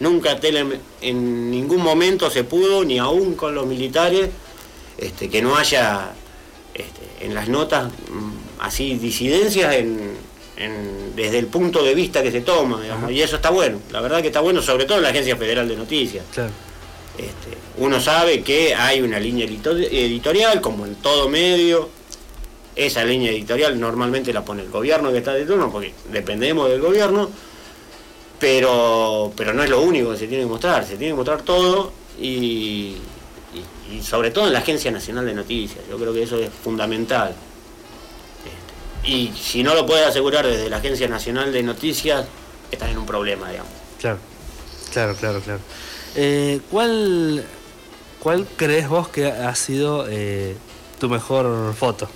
nunca 0.00 0.40
tele, 0.40 0.80
en 1.02 1.50
ningún 1.50 1.82
momento 1.82 2.30
se 2.30 2.44
pudo, 2.44 2.82
ni 2.82 2.98
aún 2.98 3.34
con 3.34 3.54
los 3.54 3.66
militares, 3.66 4.30
este, 4.96 5.28
que 5.28 5.42
no 5.42 5.54
haya 5.54 6.12
este, 6.72 7.26
en 7.26 7.34
las 7.34 7.48
notas 7.48 7.92
mm, 8.10 8.60
así 8.60 8.94
disidencias 8.94 9.74
en, 9.74 10.14
desde 11.14 11.38
el 11.38 11.46
punto 11.46 11.82
de 11.82 11.94
vista 11.94 12.22
que 12.22 12.30
se 12.30 12.40
toma, 12.40 12.80
digamos, 12.80 13.10
y 13.10 13.20
eso 13.20 13.36
está 13.36 13.50
bueno, 13.50 13.80
la 13.90 14.00
verdad 14.00 14.22
que 14.22 14.28
está 14.28 14.40
bueno, 14.40 14.62
sobre 14.62 14.86
todo 14.86 14.96
en 14.96 15.02
la 15.02 15.10
Agencia 15.10 15.36
Federal 15.36 15.68
de 15.68 15.76
Noticias. 15.76 16.24
Este, 17.18 17.58
uno 17.76 18.00
sabe 18.00 18.42
que 18.42 18.74
hay 18.74 19.02
una 19.02 19.20
línea 19.20 19.46
editorial, 19.46 20.60
como 20.60 20.86
en 20.86 20.94
todo 20.96 21.28
medio. 21.28 21.90
Esa 22.76 23.04
línea 23.04 23.30
editorial 23.30 23.78
normalmente 23.78 24.32
la 24.32 24.44
pone 24.44 24.62
el 24.62 24.70
gobierno 24.70 25.12
que 25.12 25.18
está 25.18 25.32
de 25.32 25.46
turno, 25.46 25.70
porque 25.70 25.94
dependemos 26.10 26.68
del 26.68 26.80
gobierno, 26.80 27.30
pero, 28.40 29.32
pero 29.36 29.54
no 29.54 29.62
es 29.62 29.70
lo 29.70 29.80
único 29.80 30.10
que 30.10 30.18
se 30.18 30.26
tiene 30.26 30.42
que 30.44 30.50
mostrar, 30.50 30.84
se 30.84 30.96
tiene 30.96 31.12
que 31.12 31.16
mostrar 31.16 31.42
todo 31.42 31.92
y, 32.20 32.96
sobre 34.02 34.30
todo 34.30 34.48
en 34.48 34.52
la 34.52 34.58
Agencia 34.58 34.90
Nacional 34.90 35.24
de 35.24 35.34
Noticias. 35.34 35.84
Yo 35.88 35.96
creo 35.96 36.12
que 36.12 36.24
eso 36.24 36.36
es 36.38 36.50
fundamental. 36.50 37.34
Este, 38.44 39.08
y 39.08 39.32
si 39.36 39.62
no 39.62 39.74
lo 39.74 39.86
puedes 39.86 40.06
asegurar 40.06 40.46
desde 40.46 40.68
la 40.68 40.78
Agencia 40.78 41.06
Nacional 41.08 41.52
de 41.52 41.62
Noticias, 41.62 42.26
estás 42.70 42.90
en 42.90 42.98
un 42.98 43.06
problema, 43.06 43.50
digamos. 43.50 43.72
Claro, 44.00 44.18
claro, 44.92 45.14
claro, 45.14 45.40
claro. 45.40 45.60
Eh, 46.16 46.60
¿cuál, 46.70 47.44
¿Cuál 48.20 48.46
crees 48.56 48.88
vos 48.88 49.08
que 49.08 49.26
ha 49.26 49.54
sido 49.54 50.06
eh, 50.08 50.56
tu 50.98 51.08
mejor 51.08 51.74
foto? 51.74 52.08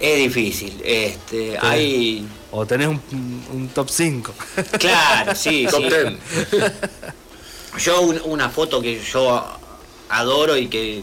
Es 0.00 0.18
difícil. 0.18 0.80
Este, 0.84 1.58
hay... 1.60 2.26
O 2.50 2.66
tenés 2.66 2.88
un, 2.88 3.70
top 3.74 3.88
5. 3.90 4.34
Claro, 4.78 5.34
sí. 5.34 5.66
top 5.70 5.82
10. 5.82 6.72
Yo 7.78 8.00
una 8.24 8.48
foto 8.48 8.80
que 8.80 9.00
yo 9.00 9.44
adoro 10.08 10.56
y 10.56 10.68
que, 10.68 11.02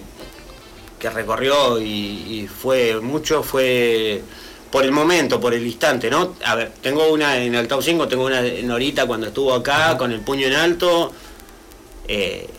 que 1.00 1.10
recorrió 1.10 1.80
y 1.80 2.48
fue 2.48 3.00
mucho 3.00 3.44
fue 3.44 4.24
por 4.76 4.84
el 4.84 4.92
momento, 4.92 5.40
por 5.40 5.54
el 5.54 5.66
instante, 5.66 6.10
¿no? 6.10 6.36
A 6.44 6.54
ver, 6.54 6.74
tengo 6.82 7.08
una 7.08 7.38
en 7.38 7.56
el 7.56 7.66
top 7.66 7.82
5, 7.82 8.10
tengo 8.10 8.26
una 8.26 8.46
en 8.46 8.68
Norita 8.68 9.08
cuando 9.08 9.28
estuvo 9.28 9.54
acá, 9.54 9.98
con 9.98 10.12
el 10.12 10.20
puño 10.20 10.48
en 10.48 10.54
alto, 10.54 11.14
eh, 12.10 12.50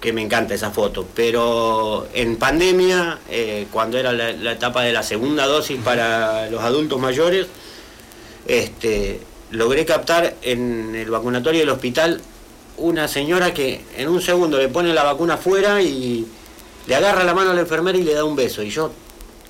que 0.00 0.12
me 0.12 0.22
encanta 0.22 0.54
esa 0.54 0.70
foto. 0.70 1.06
Pero 1.14 2.08
en 2.14 2.36
pandemia, 2.36 3.18
eh, 3.28 3.66
cuando 3.72 3.98
era 3.98 4.12
la, 4.12 4.52
etapa 4.52 4.82
de 4.82 4.92
la 4.92 5.02
segunda 5.02 5.46
dosis 5.46 5.80
para 5.82 6.50
los 6.50 6.62
adultos 6.62 7.00
mayores, 7.00 7.46
este, 8.46 9.20
logré 9.50 9.84
captar 9.84 10.34
en 10.42 10.94
el 10.94 11.10
vacunatorio 11.10 11.60
del 11.60 11.70
hospital 11.70 12.20
una 12.78 13.08
señora 13.08 13.54
que 13.54 13.80
en 13.96 14.08
un 14.08 14.20
segundo 14.20 14.58
le 14.58 14.68
pone 14.68 14.92
la 14.92 15.02
vacuna 15.02 15.34
afuera 15.34 15.80
y 15.80 16.26
le 16.86 16.94
agarra 16.94 17.24
la 17.24 17.34
mano 17.34 17.50
a 17.50 17.54
la 17.54 17.62
enfermera 17.62 17.96
y 17.96 18.02
le 18.02 18.14
da 18.14 18.24
un 18.24 18.36
beso. 18.36 18.62
Y 18.62 18.70
yo 18.70 18.92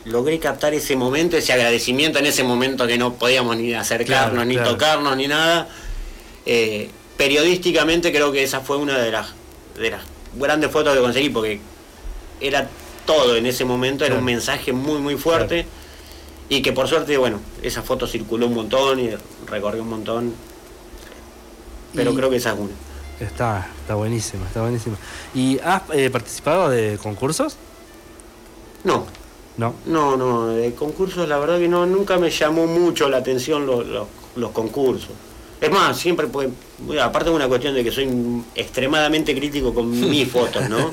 logré 0.04 0.38
captar 0.38 0.72
ese 0.74 0.94
momento, 0.94 1.36
ese 1.36 1.52
agradecimiento 1.52 2.20
en 2.20 2.26
ese 2.26 2.44
momento 2.44 2.86
que 2.86 2.96
no 2.96 3.14
podíamos 3.14 3.56
ni 3.56 3.74
acercarnos, 3.74 4.46
ni 4.46 4.56
tocarnos, 4.56 5.16
ni 5.16 5.26
nada. 5.26 5.68
Eh, 6.46 6.88
periodísticamente 7.16 8.12
creo 8.12 8.30
que 8.30 8.44
esa 8.44 8.60
fue 8.60 8.76
una 8.76 8.98
de 8.98 9.10
las, 9.10 9.28
de 9.76 9.90
las 9.90 10.02
grandes 10.38 10.71
fotos 10.71 10.95
que 10.95 11.00
conseguí, 11.00 11.31
porque 11.31 11.61
era 12.40 12.69
todo 13.05 13.37
en 13.37 13.47
ese 13.47 13.64
momento, 13.64 14.05
era 14.05 14.16
un 14.16 14.25
mensaje 14.25 14.73
muy, 14.73 15.00
muy 15.00 15.16
fuerte. 15.16 15.66
Y 16.49 16.62
que 16.62 16.73
por 16.73 16.87
suerte, 16.87 17.16
bueno, 17.16 17.40
esa 17.62 17.83
foto 17.83 18.07
circuló 18.07 18.47
un 18.47 18.55
montón 18.55 19.00
y 19.00 19.11
recorrió 19.47 19.83
un 19.83 19.90
montón. 19.90 20.35
Pero 21.95 22.14
creo 22.14 22.31
que 22.31 22.37
esa 22.37 22.52
es 22.52 22.59
una. 22.59 22.73
Está, 23.19 23.69
está 23.81 23.95
buenísima, 23.95 24.47
está 24.47 24.61
buenísima. 24.61 24.97
¿Y 25.35 25.59
has 25.61 25.83
eh, 25.93 26.11
participado 26.11 26.69
de 26.69 26.99
concursos? 27.02 27.57
No, 28.85 29.07
¿No? 29.57 29.75
No, 29.87 30.16
no, 30.16 30.49
de 30.49 30.75
concursos 30.75 31.26
la 31.28 31.38
verdad 31.38 31.59
que 31.59 31.69
no, 31.69 31.87
nunca 31.87 32.19
me 32.19 32.31
llamó 32.31 32.66
mucho 32.66 33.09
la 33.09 33.19
atención 33.19 33.66
los, 33.66 34.50
concursos. 34.52 35.11
Es 35.60 35.70
más, 35.70 35.98
siempre, 35.98 36.26
pues, 36.26 36.48
aparte 37.00 37.30
de 37.30 37.36
una 37.36 37.48
cuestión 37.48 37.75
de 37.75 37.82
que 37.82 37.90
soy 37.90 38.08
extremadamente 38.54 39.34
crítico 39.34 39.72
con 39.72 39.88
mis 40.10 40.30
fotos, 40.30 40.68
¿no? 40.68 40.90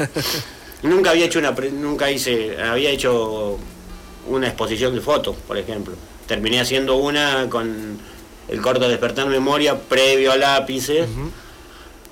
nunca 0.84 1.12
había 1.12 1.26
hecho 1.26 1.40
una, 1.40 1.52
nunca 1.52 2.12
hice, 2.12 2.62
había 2.62 2.90
hecho 2.90 3.58
una 4.28 4.48
exposición 4.48 4.96
de 4.96 5.02
fotos, 5.02 5.36
por 5.48 5.58
ejemplo. 5.58 5.96
Terminé 6.28 6.60
haciendo 6.62 6.96
una 6.96 7.48
con 7.50 7.98
el 8.48 8.62
corto 8.62 8.88
Despertar 8.88 9.28
Memoria 9.28 9.78
previo 9.78 10.32
a 10.32 10.38
lápices, 10.38 11.08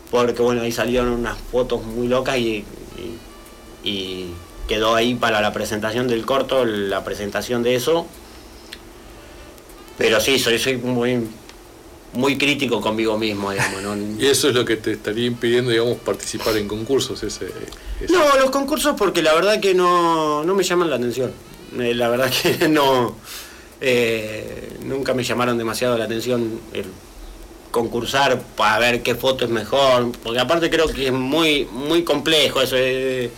porque 0.09 0.41
bueno, 0.41 0.61
ahí 0.61 0.71
salieron 0.71 1.09
unas 1.09 1.37
fotos 1.37 1.83
muy 1.83 2.07
locas 2.07 2.37
y 2.37 2.65
quedó 4.71 4.95
ahí 4.95 5.15
para 5.15 5.41
la 5.41 5.51
presentación 5.51 6.07
del 6.07 6.25
corto, 6.25 6.63
la 6.63 7.03
presentación 7.03 7.61
de 7.61 7.75
eso. 7.75 8.07
Pero 9.97 10.21
sí, 10.21 10.39
soy, 10.39 10.57
soy 10.59 10.77
muy, 10.77 11.27
muy 12.13 12.37
crítico 12.37 12.81
conmigo 12.81 13.17
mismo, 13.17 13.51
digamos. 13.51 13.97
¿Y 14.19 14.25
eso 14.25 14.49
es 14.49 14.55
lo 14.55 14.65
que 14.65 14.77
te 14.77 14.93
estaría 14.93 15.25
impidiendo, 15.25 15.71
digamos, 15.71 15.97
participar 15.97 16.57
en 16.57 16.67
concursos? 16.67 17.23
Ese, 17.23 17.47
No, 18.09 18.37
los 18.37 18.51
concursos 18.51 18.95
porque 18.97 19.21
la 19.21 19.33
verdad 19.33 19.59
que 19.59 19.73
no, 19.73 20.43
me 20.43 20.63
llaman 20.63 20.89
la 20.89 20.97
atención. 20.97 21.31
Eh, 21.79 21.93
la 21.93 22.09
verdad 22.09 22.31
que 22.59 22.67
no... 22.67 23.15
Eh, 23.83 24.77
nunca 24.83 25.15
me 25.15 25.23
llamaron 25.23 25.57
demasiado 25.57 25.97
la 25.97 26.05
atención 26.05 26.59
el 26.71 26.85
concursar 27.71 28.39
para 28.55 28.77
ver 28.77 29.01
qué 29.01 29.15
foto 29.15 29.45
es 29.45 29.49
mejor, 29.49 30.11
porque 30.21 30.39
aparte 30.39 30.69
creo 30.69 30.87
que 30.87 31.07
es 31.07 31.13
muy, 31.13 31.65
muy 31.71 32.03
complejo 32.03 32.61
eso 32.61 32.75
de 32.75 33.31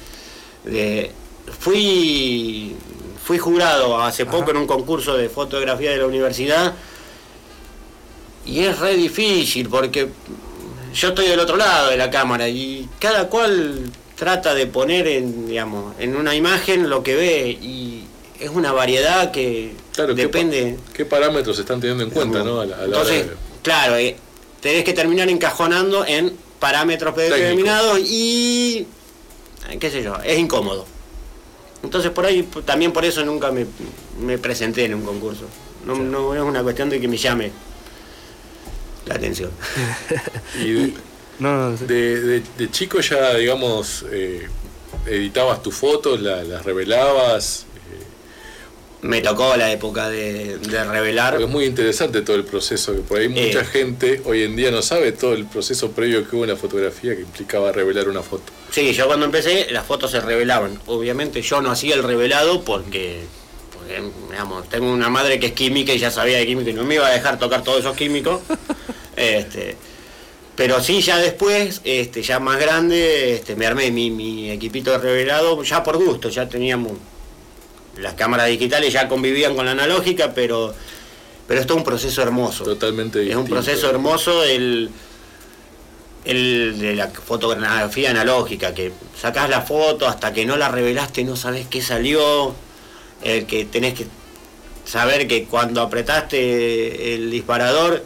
fui, 1.59 2.75
fui 3.23 3.37
jurado 3.37 4.01
hace 4.01 4.25
poco 4.25 4.51
en 4.51 4.57
un 4.57 4.67
concurso 4.67 5.15
de 5.15 5.29
fotografía 5.29 5.91
de 5.91 5.97
la 5.97 6.07
universidad 6.07 6.73
y 8.45 8.59
es 8.59 8.79
re 8.79 8.95
difícil 8.95 9.69
porque 9.69 10.09
yo 10.93 11.09
estoy 11.09 11.27
del 11.27 11.39
otro 11.39 11.57
lado 11.57 11.89
de 11.89 11.97
la 11.97 12.09
cámara 12.09 12.47
y 12.47 12.87
cada 12.99 13.27
cual 13.29 13.89
trata 14.15 14.53
de 14.53 14.67
poner 14.67 15.07
en, 15.07 15.47
digamos, 15.47 15.95
en 15.99 16.15
una 16.15 16.35
imagen 16.35 16.89
lo 16.89 17.03
que 17.03 17.15
ve 17.15 17.49
y 17.49 18.03
es 18.39 18.49
una 18.49 18.71
variedad 18.71 19.31
que 19.31 19.73
depende... 20.15 20.77
¿qué, 20.93 21.05
parámetros 21.05 21.57
están 21.59 21.79
teniendo 21.79 22.03
en 22.03 22.09
cuenta? 22.09 22.43
¿no? 22.43 22.63
Entonces, 22.63 23.27
claro, 23.61 23.97
eh, 23.97 24.15
tenés 24.61 24.83
que 24.83 24.93
terminar 24.93 25.29
encajonando 25.29 26.05
en 26.05 26.33
parámetros 26.59 27.15
determinados 27.15 27.99
y 27.99 28.87
qué 29.79 29.89
sé 29.89 30.03
yo, 30.03 30.15
es 30.23 30.37
incómodo. 30.37 30.85
Entonces 31.83 32.11
por 32.11 32.25
ahí, 32.25 32.47
también 32.65 32.93
por 32.93 33.03
eso 33.03 33.25
nunca 33.25 33.51
me, 33.51 34.37
presenté 34.37 34.85
en 34.85 34.95
un 34.95 35.03
concurso. 35.03 35.45
No, 35.85 36.33
es 36.33 36.41
una 36.41 36.63
cuestión 36.63 36.89
de 36.89 37.01
que 37.01 37.07
me 37.07 37.17
llame 37.17 37.51
la 39.05 39.15
atención. 39.15 39.51
y 40.59 40.93
de, 41.87 42.43
de, 42.57 42.71
chico 42.71 42.99
ya, 43.01 43.33
digamos, 43.35 44.05
eh, 44.11 44.47
editabas 45.07 45.61
tus 45.61 45.75
fotos, 45.75 46.21
las 46.21 46.63
revelabas, 46.63 47.65
me 49.03 49.19
tocó 49.19 49.55
la 49.57 49.69
época 49.71 50.09
de, 50.09 50.57
revelar. 50.89 51.39
es 51.39 51.49
muy 51.49 51.65
interesante 51.65 52.21
todo 52.21 52.37
el 52.37 52.45
proceso, 52.45 52.93
que 52.93 53.01
por 53.01 53.19
ahí 53.19 53.27
mucha 53.27 53.59
eh. 53.59 53.65
gente 53.65 54.21
hoy 54.23 54.43
en 54.43 54.55
día 54.55 54.71
no 54.71 54.81
sabe 54.81 55.11
todo 55.11 55.33
el 55.33 55.45
proceso 55.45 55.91
previo 55.91 56.27
que 56.27 56.35
hubo 56.37 56.45
en 56.45 56.51
la 56.51 56.55
fotografía 56.55 57.13
que 57.13 57.21
implicaba 57.21 57.73
revelar 57.73 58.07
una 58.07 58.23
foto. 58.23 58.53
Sí, 58.71 58.93
yo 58.93 59.07
cuando 59.07 59.25
empecé 59.25 59.67
las 59.71 59.85
fotos 59.85 60.11
se 60.11 60.21
revelaban. 60.21 60.79
Obviamente 60.87 61.41
yo 61.41 61.61
no 61.61 61.69
hacía 61.69 61.95
el 61.95 62.03
revelado 62.03 62.63
porque, 62.63 63.23
digamos, 64.29 64.69
tengo 64.69 64.89
una 64.89 65.09
madre 65.09 65.37
que 65.37 65.47
es 65.47 65.53
química 65.53 65.93
y 65.93 65.99
ya 65.99 66.09
sabía 66.09 66.37
de 66.37 66.45
química 66.45 66.69
y 66.69 66.73
no 66.73 66.85
me 66.85 66.95
iba 66.95 67.05
a 67.05 67.11
dejar 67.11 67.37
tocar 67.37 67.61
todos 67.61 67.79
esos 67.79 67.97
químicos. 67.97 68.39
Este, 69.23 69.75
pero 70.55 70.81
sí, 70.81 71.01
ya 71.01 71.17
después, 71.17 71.81
este, 71.83 72.21
ya 72.21 72.39
más 72.39 72.59
grande, 72.59 73.33
este, 73.33 73.55
me 73.55 73.65
armé 73.65 73.91
mi, 73.91 74.11
mi 74.11 74.51
equipito 74.51 74.91
de 74.91 74.99
revelado, 74.99 75.63
ya 75.63 75.83
por 75.83 75.97
gusto, 75.97 76.29
ya 76.29 76.47
teníamos 76.47 76.93
las 77.97 78.13
cámaras 78.15 78.47
digitales 78.47 78.91
ya 78.93 79.07
convivían 79.07 79.55
con 79.55 79.65
la 79.65 79.71
analógica, 79.71 80.33
pero, 80.33 80.73
pero 81.47 81.61
esto 81.61 81.73
es 81.73 81.77
un 81.77 81.83
proceso 81.83 82.21
hermoso. 82.21 82.63
Totalmente 82.63 83.29
Es 83.29 83.35
un 83.35 83.47
proceso 83.47 83.89
hermoso 83.89 84.43
el, 84.43 84.89
el 86.25 86.79
de 86.79 86.95
la 86.95 87.09
fotografía 87.09 88.09
analógica, 88.09 88.73
que 88.73 88.91
sacás 89.19 89.49
la 89.49 89.61
foto 89.61 90.07
hasta 90.07 90.33
que 90.33 90.45
no 90.45 90.57
la 90.57 90.69
revelaste, 90.69 91.23
no 91.23 91.35
sabes 91.35 91.67
qué 91.67 91.81
salió, 91.81 92.55
el 93.23 93.45
que 93.45 93.65
tenés 93.65 93.93
que 93.93 94.07
saber 94.85 95.27
que 95.27 95.45
cuando 95.45 95.81
apretaste 95.81 97.15
el 97.15 97.31
disparador 97.31 98.03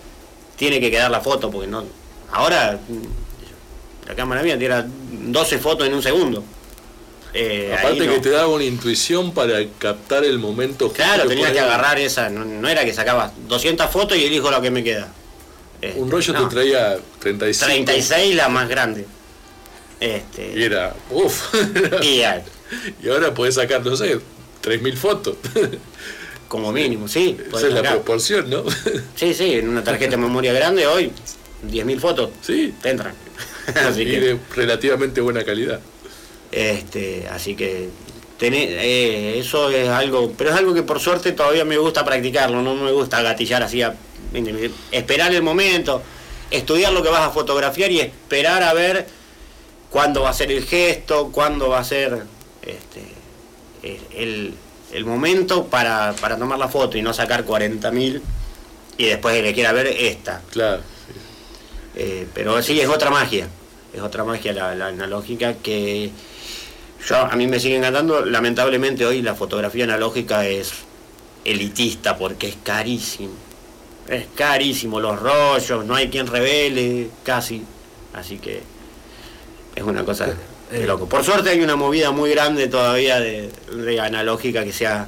tiene 0.57 0.81
que 0.81 0.91
quedar 0.91 1.09
la 1.09 1.21
foto, 1.21 1.49
porque 1.49 1.67
no. 1.67 1.85
Ahora 2.31 2.77
la 4.07 4.15
cámara 4.15 4.43
mía 4.43 4.57
tira 4.59 4.85
12 4.87 5.57
fotos 5.59 5.87
en 5.87 5.93
un 5.93 6.03
segundo. 6.03 6.43
Eh, 7.33 7.75
Aparte 7.77 8.05
no. 8.07 8.13
que 8.13 8.19
te 8.19 8.29
daba 8.31 8.47
una 8.47 8.63
intuición 8.63 9.33
para 9.33 9.59
captar 9.77 10.23
el 10.23 10.39
momento 10.39 10.87
justo 10.87 11.03
Claro, 11.03 11.27
tenías 11.27 11.51
que 11.51 11.59
agarrar 11.59 11.99
esa, 11.99 12.29
no, 12.29 12.43
no 12.45 12.67
era 12.67 12.83
que 12.83 12.93
sacabas 12.93 13.31
200 13.47 13.89
fotos 13.91 14.17
y 14.17 14.25
elijo 14.25 14.49
lo 14.49 14.61
que 14.61 14.71
me 14.71 14.83
queda. 14.83 15.09
Este, 15.81 15.99
Un 15.99 16.09
rollo 16.09 16.33
no, 16.33 16.47
te 16.47 16.55
traía 16.55 16.97
35. 17.19 17.65
36 17.65 18.35
la 18.35 18.49
más 18.49 18.67
grande. 18.67 19.05
Y 19.99 20.05
Este, 20.05 20.63
era, 20.65 20.95
uff. 21.11 21.53
y 22.01 22.21
y 23.03 23.09
ahora 23.09 23.33
podés 23.33 23.55
sacar, 23.55 23.85
no 23.85 23.95
sé, 23.95 24.15
3.000 24.63 24.95
fotos. 24.95 25.37
como 26.47 26.71
mínimo, 26.71 27.07
sí. 27.07 27.37
Esa 27.53 27.67
es 27.67 27.73
la 27.73 27.81
proporción, 27.83 28.49
¿no? 28.49 28.63
Sí, 29.15 29.33
sí, 29.33 29.53
en 29.53 29.69
una 29.69 29.83
tarjeta 29.83 30.11
de 30.11 30.17
memoria 30.17 30.53
grande 30.53 30.85
hoy 30.87 31.11
10.000 31.69 31.99
fotos 31.99 32.29
sí. 32.41 32.73
te 32.81 32.89
entran. 32.91 33.13
así 33.87 34.03
Y 34.03 34.05
que, 34.05 34.19
de 34.19 34.39
relativamente 34.55 35.21
buena 35.21 35.43
calidad. 35.43 35.79
este, 36.51 37.27
así 37.29 37.55
que 37.55 37.89
tené- 38.39 38.67
eh, 38.79 39.39
eso 39.39 39.69
es 39.69 39.89
algo, 39.89 40.33
pero 40.37 40.51
es 40.51 40.55
algo 40.55 40.73
que 40.73 40.83
por 40.83 40.99
suerte 40.99 41.31
todavía 41.33 41.65
me 41.65 41.77
gusta 41.77 42.05
practicarlo, 42.05 42.61
no 42.61 42.75
me 42.75 42.91
gusta 42.91 43.21
gatillar 43.21 43.63
así, 43.63 43.81
a- 43.81 43.95
esperar 44.91 45.33
el 45.33 45.41
momento, 45.41 46.01
estudiar 46.51 46.93
lo 46.93 47.01
que 47.03 47.09
vas 47.09 47.21
a 47.27 47.29
fotografiar 47.31 47.91
y 47.91 47.99
esperar 47.99 48.63
a 48.63 48.73
ver 48.73 49.07
cuándo 49.89 50.21
va 50.21 50.29
a 50.29 50.33
ser 50.33 50.51
el 50.51 50.63
gesto, 50.65 51.29
cuándo 51.31 51.69
va 51.69 51.79
a 51.79 51.83
ser 51.83 52.23
este, 52.61 53.01
el, 53.83 53.99
el- 54.15 54.53
el 54.91 55.05
momento 55.05 55.65
para, 55.65 56.13
para 56.19 56.37
tomar 56.37 56.57
la 56.59 56.67
foto 56.67 56.97
y 56.97 57.01
no 57.01 57.13
sacar 57.13 57.45
40.000 57.45 58.21
y 58.97 59.05
después 59.05 59.41
que 59.41 59.53
quiera 59.53 59.71
ver 59.73 59.87
esta. 59.87 60.41
Claro. 60.51 60.81
Eh, 61.95 62.27
pero 62.33 62.61
sí, 62.61 62.79
es 62.79 62.87
otra 62.87 63.09
magia. 63.09 63.47
Es 63.93 64.01
otra 64.01 64.23
magia 64.23 64.53
la, 64.53 64.75
la 64.75 64.87
analógica 64.87 65.55
que 65.55 66.11
yo 67.07 67.15
a 67.17 67.35
mí 67.35 67.47
me 67.47 67.59
sigue 67.59 67.77
encantando. 67.77 68.25
Lamentablemente 68.25 69.05
hoy 69.05 69.21
la 69.21 69.35
fotografía 69.35 69.83
analógica 69.83 70.45
es 70.45 70.73
elitista 71.45 72.17
porque 72.17 72.49
es 72.49 72.57
carísimo. 72.63 73.33
Es 74.07 74.25
carísimo 74.35 74.99
los 74.99 75.19
rollos, 75.19 75.85
no 75.85 75.95
hay 75.95 76.09
quien 76.09 76.27
revele 76.27 77.09
casi. 77.23 77.63
Así 78.13 78.37
que 78.37 78.61
es 79.75 79.83
una 79.83 80.03
cosa 80.03 80.35
de 80.71 80.83
Eh, 80.83 80.87
loco. 80.87 81.07
Por 81.07 81.23
suerte 81.23 81.49
hay 81.49 81.61
una 81.61 81.75
movida 81.75 82.11
muy 82.11 82.31
grande 82.31 82.67
todavía 82.67 83.19
de, 83.19 83.49
de 83.75 83.99
analógica 83.99 84.63
que 84.63 84.73
sea... 84.73 85.07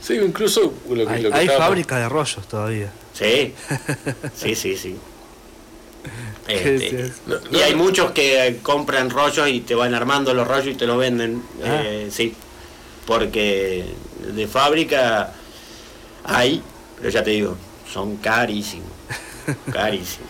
Sí, 0.00 0.14
incluso 0.14 0.72
lo 0.88 1.06
que, 1.06 1.12
Hay, 1.12 1.22
lo 1.22 1.30
que 1.30 1.36
hay 1.36 1.48
fábrica 1.48 1.98
de 1.98 2.08
rollos 2.08 2.46
todavía. 2.48 2.92
Sí, 3.12 3.54
sí, 4.34 4.54
sí, 4.54 4.76
sí. 4.76 4.96
Este. 6.48 7.12
No, 7.26 7.36
y 7.50 7.60
hay 7.60 7.74
muchos 7.74 8.12
que 8.12 8.58
compran 8.62 9.10
rollos 9.10 9.48
y 9.48 9.60
te 9.60 9.74
van 9.74 9.94
armando 9.94 10.32
los 10.32 10.48
rollos 10.48 10.68
y 10.68 10.74
te 10.74 10.86
los 10.86 10.96
venden. 10.96 11.42
Ah. 11.62 11.82
eh, 11.84 12.08
sí, 12.10 12.34
porque 13.06 13.84
de 14.34 14.46
fábrica 14.46 15.34
hay, 16.24 16.62
pero 16.96 17.10
ya 17.10 17.22
te 17.22 17.30
digo, 17.30 17.56
son 17.92 18.16
carísimos. 18.16 18.88
Carísimos. 19.72 20.28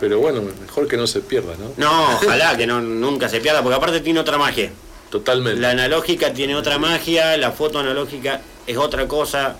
Pero 0.00 0.18
bueno, 0.18 0.42
mejor 0.60 0.88
que 0.88 0.96
no 0.96 1.06
se 1.06 1.20
pierda, 1.20 1.54
¿no? 1.58 1.72
No, 1.76 2.14
ojalá 2.16 2.56
que 2.56 2.66
no, 2.66 2.80
nunca 2.80 3.28
se 3.28 3.40
pierda, 3.40 3.62
porque 3.62 3.76
aparte 3.76 4.00
tiene 4.00 4.18
otra 4.18 4.38
magia. 4.38 4.72
Totalmente. 5.10 5.60
La 5.60 5.70
analógica 5.70 6.32
tiene 6.32 6.56
otra 6.56 6.78
magia, 6.78 7.36
la 7.36 7.52
foto 7.52 7.78
analógica 7.78 8.40
es 8.66 8.76
otra 8.76 9.06
cosa. 9.06 9.56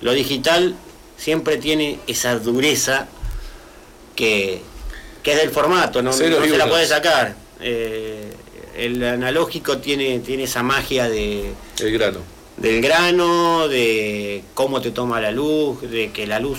Lo 0.00 0.12
digital 0.12 0.74
siempre 1.16 1.58
tiene 1.58 2.00
esa 2.06 2.38
dureza 2.38 3.06
que, 4.16 4.60
que 5.22 5.32
es 5.32 5.38
del 5.38 5.50
formato, 5.50 6.02
no, 6.02 6.10
no 6.10 6.16
se 6.16 6.58
la 6.58 6.68
puede 6.68 6.86
sacar. 6.86 7.36
Eh, 7.60 8.32
el 8.76 9.02
analógico 9.04 9.78
tiene, 9.78 10.18
tiene 10.18 10.44
esa 10.44 10.62
magia 10.62 11.08
de, 11.08 11.52
El 11.78 11.92
grano. 11.92 12.18
del 12.56 12.82
grano, 12.82 13.68
de 13.68 14.42
cómo 14.54 14.80
te 14.80 14.90
toma 14.90 15.20
la 15.20 15.30
luz, 15.30 15.82
de 15.82 16.10
que 16.10 16.26
la 16.26 16.40
luz 16.40 16.58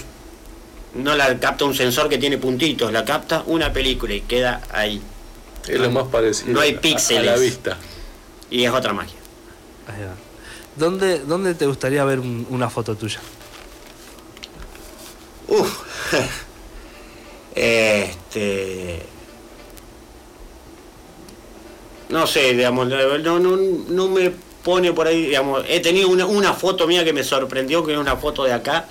no 0.96 1.16
la 1.16 1.40
capta 1.40 1.66
un 1.66 1.76
sensor 1.76 2.10
que 2.10 2.18
tiene 2.18 2.38
puntitos, 2.38 2.92
la 2.92 3.04
capta 3.06 3.44
una 3.48 3.72
película 3.74 4.14
y 4.14 4.22
queda 4.22 4.62
ahí. 4.72 5.02
Es 5.68 5.80
lo 5.80 5.90
más 5.92 6.08
parecido 6.08 6.54
No 6.54 6.60
hay 6.62 6.74
a- 6.76 6.78
a, 6.78 6.82
píxeles. 6.82 7.26
la 7.26 7.36
vista. 7.38 7.78
Y 8.50 8.64
es 8.64 8.72
otra 8.72 8.94
magia. 8.94 9.18
Ahí 9.88 10.02
va. 10.04 10.14
¿Dónde, 10.76 11.20
¿Dónde 11.20 11.56
te 11.56 11.66
gustaría 11.66 12.04
ver 12.06 12.20
un- 12.20 12.46
una 12.50 12.70
foto 12.70 12.96
tuya? 12.96 13.20
Uf. 15.48 15.82
Este. 17.56 19.02
No 22.10 22.28
sé, 22.28 22.54
digamos, 22.54 22.88
no, 22.88 23.40
no, 23.40 23.58
no 23.58 24.08
me 24.10 24.32
pone 24.64 24.92
por 24.94 25.08
ahí, 25.08 25.28
digamos, 25.28 25.64
he 25.68 25.80
tenido 25.80 26.10
una, 26.10 26.26
una 26.26 26.54
foto 26.54 26.86
mía 26.88 27.04
que 27.04 27.14
me 27.14 27.24
sorprendió, 27.24 27.84
que 27.86 27.94
es 27.94 27.98
una 27.98 28.16
foto 28.18 28.44
de 28.44 28.54
acá, 28.54 28.86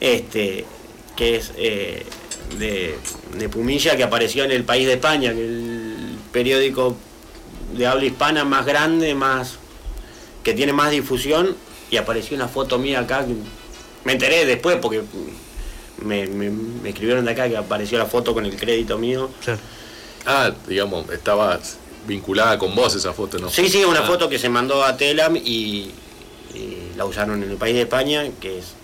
este, 0.00 0.64
que 1.16 1.36
es 1.36 1.52
eh, 1.56 2.04
de, 2.58 2.96
de 3.38 3.48
Pumilla, 3.48 3.96
que 3.96 4.04
apareció 4.04 4.44
en 4.44 4.52
El 4.52 4.64
País 4.64 4.86
de 4.86 4.94
España, 4.94 5.32
que 5.32 5.44
el 5.44 6.16
periódico 6.32 6.96
de 7.74 7.86
habla 7.86 8.04
hispana 8.04 8.44
más 8.44 8.64
grande, 8.66 9.14
más 9.14 9.54
que 10.44 10.52
tiene 10.54 10.72
más 10.72 10.90
difusión, 10.90 11.56
y 11.90 11.96
apareció 11.96 12.36
una 12.36 12.48
foto 12.48 12.78
mía 12.78 13.00
acá, 13.00 13.24
que 13.26 13.34
me 14.04 14.12
enteré 14.12 14.44
después 14.44 14.76
porque 14.80 15.02
me, 16.02 16.26
me- 16.26 16.50
me 16.50 16.90
escribieron 16.90 17.24
de 17.24 17.30
acá 17.32 17.48
que 17.48 17.56
apareció 17.56 17.98
la 17.98 18.06
foto 18.06 18.34
con 18.34 18.44
el 18.46 18.54
crédito 18.56 18.98
mío. 18.98 19.30
Ah, 20.26 20.52
digamos, 20.68 21.08
estaba 21.10 21.58
vinculada 22.06 22.58
con 22.58 22.74
vos 22.74 22.94
esa 22.94 23.12
foto, 23.12 23.38
¿no? 23.38 23.48
Sí, 23.50 23.68
sí, 23.68 23.84
una 23.84 24.00
Ah, 24.00 24.06
foto 24.06 24.28
que 24.28 24.38
se 24.38 24.48
mandó 24.48 24.84
a 24.84 24.96
Telam 24.96 25.36
y, 25.36 25.90
y 26.54 26.92
la 26.96 27.04
usaron 27.04 27.42
en 27.42 27.50
el 27.50 27.56
país 27.56 27.74
de 27.74 27.82
España, 27.82 28.24
que 28.40 28.58
es 28.58 28.74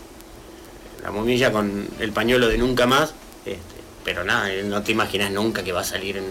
la 1.02 1.10
momilla 1.10 1.50
con 1.52 1.88
el 1.98 2.12
pañuelo 2.12 2.48
de 2.48 2.58
nunca 2.58 2.86
más. 2.86 3.14
este, 3.44 3.60
pero 4.04 4.24
nada, 4.24 4.52
eh, 4.52 4.62
no 4.64 4.82
te 4.82 4.92
imaginas 4.92 5.30
nunca 5.30 5.62
que 5.62 5.72
va 5.72 5.80
a 5.80 5.84
salir 5.84 6.16
en, 6.16 6.24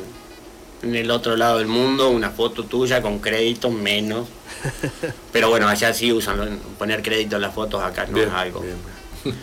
en 0.83 0.95
el 0.95 1.09
otro 1.11 1.35
lado 1.37 1.57
del 1.59 1.67
mundo 1.67 2.09
una 2.09 2.29
foto 2.31 2.63
tuya 2.65 3.01
con 3.01 3.19
crédito 3.19 3.69
menos. 3.69 4.27
Pero 5.31 5.49
bueno, 5.49 5.67
allá 5.67 5.93
sí 5.93 6.11
usan 6.11 6.59
poner 6.77 7.01
crédito 7.01 7.37
en 7.37 7.41
las 7.43 7.53
fotos, 7.53 7.81
acá 7.81 8.05
no 8.07 8.13
Bien, 8.15 8.27
es 8.29 8.33
algo. 8.33 8.59
bien. 8.61 8.75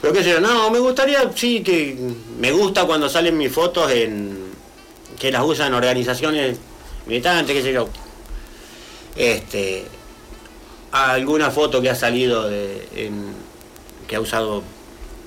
Pero 0.00 0.12
qué 0.14 0.22
sé 0.24 0.30
yo, 0.30 0.40
no, 0.40 0.70
me 0.70 0.78
gustaría, 0.78 1.30
sí, 1.34 1.62
que 1.62 1.96
me 2.38 2.50
gusta 2.52 2.84
cuando 2.86 3.08
salen 3.08 3.36
mis 3.36 3.52
fotos 3.52 3.90
en 3.92 4.38
que 5.18 5.30
las 5.30 5.42
usan 5.44 5.74
organizaciones 5.74 6.58
militantes, 7.06 7.54
qué 7.54 7.62
sé 7.62 7.72
yo. 7.74 7.88
Este, 9.16 9.84
alguna 10.92 11.50
foto 11.50 11.82
que 11.82 11.90
ha 11.90 11.94
salido 11.94 12.48
de, 12.48 12.88
en- 12.96 13.34
que 14.10 14.16
ha 14.16 14.20
usado 14.20 14.64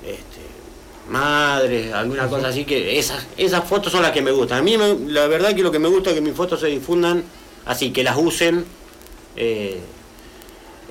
este, 0.05 0.41
madres, 1.09 1.93
alguna 1.93 2.27
cosa 2.27 2.49
así, 2.49 2.65
que 2.65 2.99
esas, 2.99 3.25
esas 3.37 3.63
fotos 3.63 3.93
son 3.93 4.01
las 4.01 4.11
que 4.11 4.21
me 4.21 4.31
gustan. 4.31 4.57
A 4.59 4.61
mí 4.61 4.77
me- 4.77 5.09
la 5.09 5.25
verdad 5.27 5.55
que 5.55 5.61
lo 5.63 5.71
que 5.71 5.79
me 5.79 5.87
gusta 5.87 6.09
es 6.09 6.15
que 6.15 6.21
mis 6.21 6.33
fotos 6.35 6.59
se 6.59 6.67
difundan 6.67 7.23
así, 7.65 7.91
que 7.91 8.03
las 8.03 8.17
usen 8.17 8.65
eh, 9.37 9.79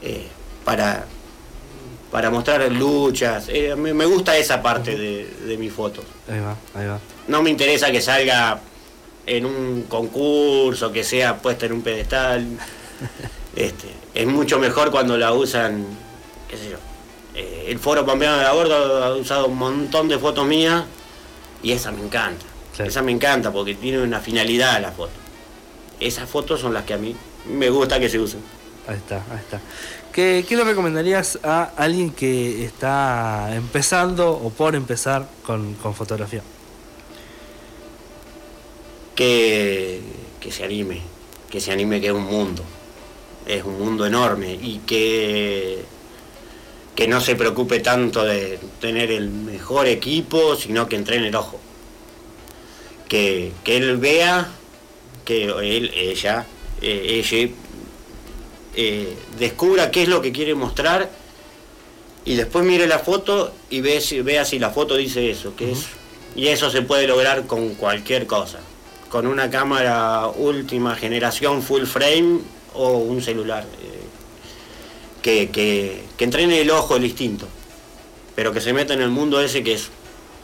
eh, 0.03 0.27
para, 0.65 1.05
para 2.11 2.31
mostrar 2.31 2.73
luchas. 2.73 3.45
Eh, 3.51 3.77
me, 3.77 3.93
me 3.93 4.07
gusta 4.07 4.39
esa 4.39 4.63
parte 4.63 4.97
de, 4.97 5.27
de 5.47 5.57
mis 5.59 5.71
fotos. 5.71 6.07
Ahí 6.31 6.41
va, 6.41 6.57
ahí 6.75 6.87
va. 6.87 6.99
No 7.29 7.43
me 7.43 7.51
interesa 7.51 7.93
que 7.93 8.01
salga 8.01 8.59
en 9.27 9.45
un 9.45 9.83
concurso, 9.87 10.91
que 10.91 11.05
sea 11.05 11.37
puesta 11.43 11.67
en 11.67 11.73
un 11.75 11.83
pedestal. 11.83 12.47
Este, 13.55 13.89
es 14.15 14.27
mucho 14.27 14.59
mejor 14.59 14.91
cuando 14.91 15.19
la 15.19 15.35
usan, 15.35 15.85
qué 16.49 16.57
sé 16.57 16.71
yo. 16.71 16.79
El 17.73 17.79
foro 17.79 18.05
Pampeano 18.05 18.37
de 18.37 18.43
la 18.43 18.53
Gorda 18.53 19.07
ha 19.07 19.15
usado 19.15 19.47
un 19.47 19.57
montón 19.57 20.07
de 20.07 20.19
fotos 20.19 20.47
mías 20.47 20.85
y 21.63 21.73
esa 21.73 21.91
me 21.91 22.03
encanta. 22.03 22.45
Esa 22.79 23.01
me 23.01 23.13
encanta 23.13 23.51
porque 23.51 23.75
tiene 23.75 24.03
una 24.03 24.21
finalidad 24.21 24.79
la 24.83 24.93
foto. 24.93 25.13
Esas 25.99 26.29
fotos 26.29 26.61
son 26.61 26.75
las 26.75 26.85
que 26.85 26.93
a 26.93 26.99
mí 26.99 27.17
me 27.47 27.71
gusta 27.71 27.99
que 27.99 28.11
se 28.11 28.19
usen. 28.19 28.41
Ahí 28.87 28.97
está, 28.97 29.25
ahí 29.31 29.39
está. 29.39 29.59
¿Qué, 30.13 30.45
qué 30.47 30.55
le 30.55 30.65
recomendarías 30.65 31.39
a 31.43 31.73
alguien 31.77 32.11
que 32.11 32.63
está 32.63 33.55
empezando 33.55 34.33
o 34.33 34.51
por 34.51 34.75
empezar 34.75 35.27
con, 35.43 35.73
con 35.77 35.95
fotografía? 35.95 36.43
que, 39.15 40.01
que 40.41 40.53
se 40.53 40.65
anime, 40.65 41.01
que 41.51 41.59
se 41.59 41.73
anime 41.73 42.03
que 42.03 42.09
es 42.09 42.13
un 42.13 42.27
mundo. 42.27 42.63
es 43.47 43.65
un 43.65 43.79
mundo 43.79 44.07
enorme 44.07 44.53
y 44.61 44.81
que, 44.87 45.85
que 46.95 47.09
no 47.09 47.21
se 47.21 47.37
preocupe 47.37 47.81
tanto 47.81 48.25
de 48.25 48.59
tener 48.81 49.11
el 49.11 49.31
mejor 49.31 49.87
equipo, 49.87 50.57
sino 50.57 50.89
que 50.89 50.97
entrene 50.97 51.29
el 51.29 51.37
ojo. 51.37 51.59
Que, 53.09 53.53
que 53.65 53.77
él 53.77 53.97
vea, 53.97 54.49
que 55.25 55.45
él, 55.45 55.91
ella, 55.95 56.47
eh, 56.81 57.23
ella 57.25 57.51
eh, 58.75 59.17
descubra 59.39 59.91
qué 59.91 60.03
es 60.03 60.09
lo 60.09 60.23
que 60.23 60.33
quiere 60.33 60.55
mostrar 60.55 61.11
y 62.25 62.37
después 62.37 62.65
mire 62.65 62.87
la 62.87 62.99
foto 62.99 63.53
y 63.69 63.81
ve 63.81 64.01
si, 64.01 64.21
vea 64.23 64.45
si 64.45 64.59
la 64.59 64.71
foto 64.71 64.97
dice 64.97 65.31
eso, 65.31 65.55
que 65.57 65.73
es. 65.73 65.87
Y 66.35 66.49
eso 66.49 66.71
se 66.71 66.83
puede 66.83 67.07
lograr 67.07 67.47
con 67.47 67.75
cualquier 67.75 68.27
cosa. 68.27 68.61
Con 69.11 69.27
una 69.27 69.51
cámara 69.51 70.29
última 70.29 70.95
generación 70.95 71.63
full 71.63 71.85
frame 71.85 72.39
o 72.75 72.99
un 72.99 73.21
celular. 73.21 73.65
eh, 73.83 74.02
que, 75.23 75.51
que, 75.51 76.03
que 76.17 76.25
entrene 76.25 76.61
el 76.61 76.71
ojo 76.71 76.97
el 76.97 77.05
instinto. 77.05 77.47
Pero 78.35 78.53
que 78.53 78.61
se 78.61 78.73
meta 78.73 78.95
en 78.95 79.01
el 79.03 79.11
mundo 79.11 79.41
ese 79.41 79.63
que 79.63 79.75
es 79.75 79.89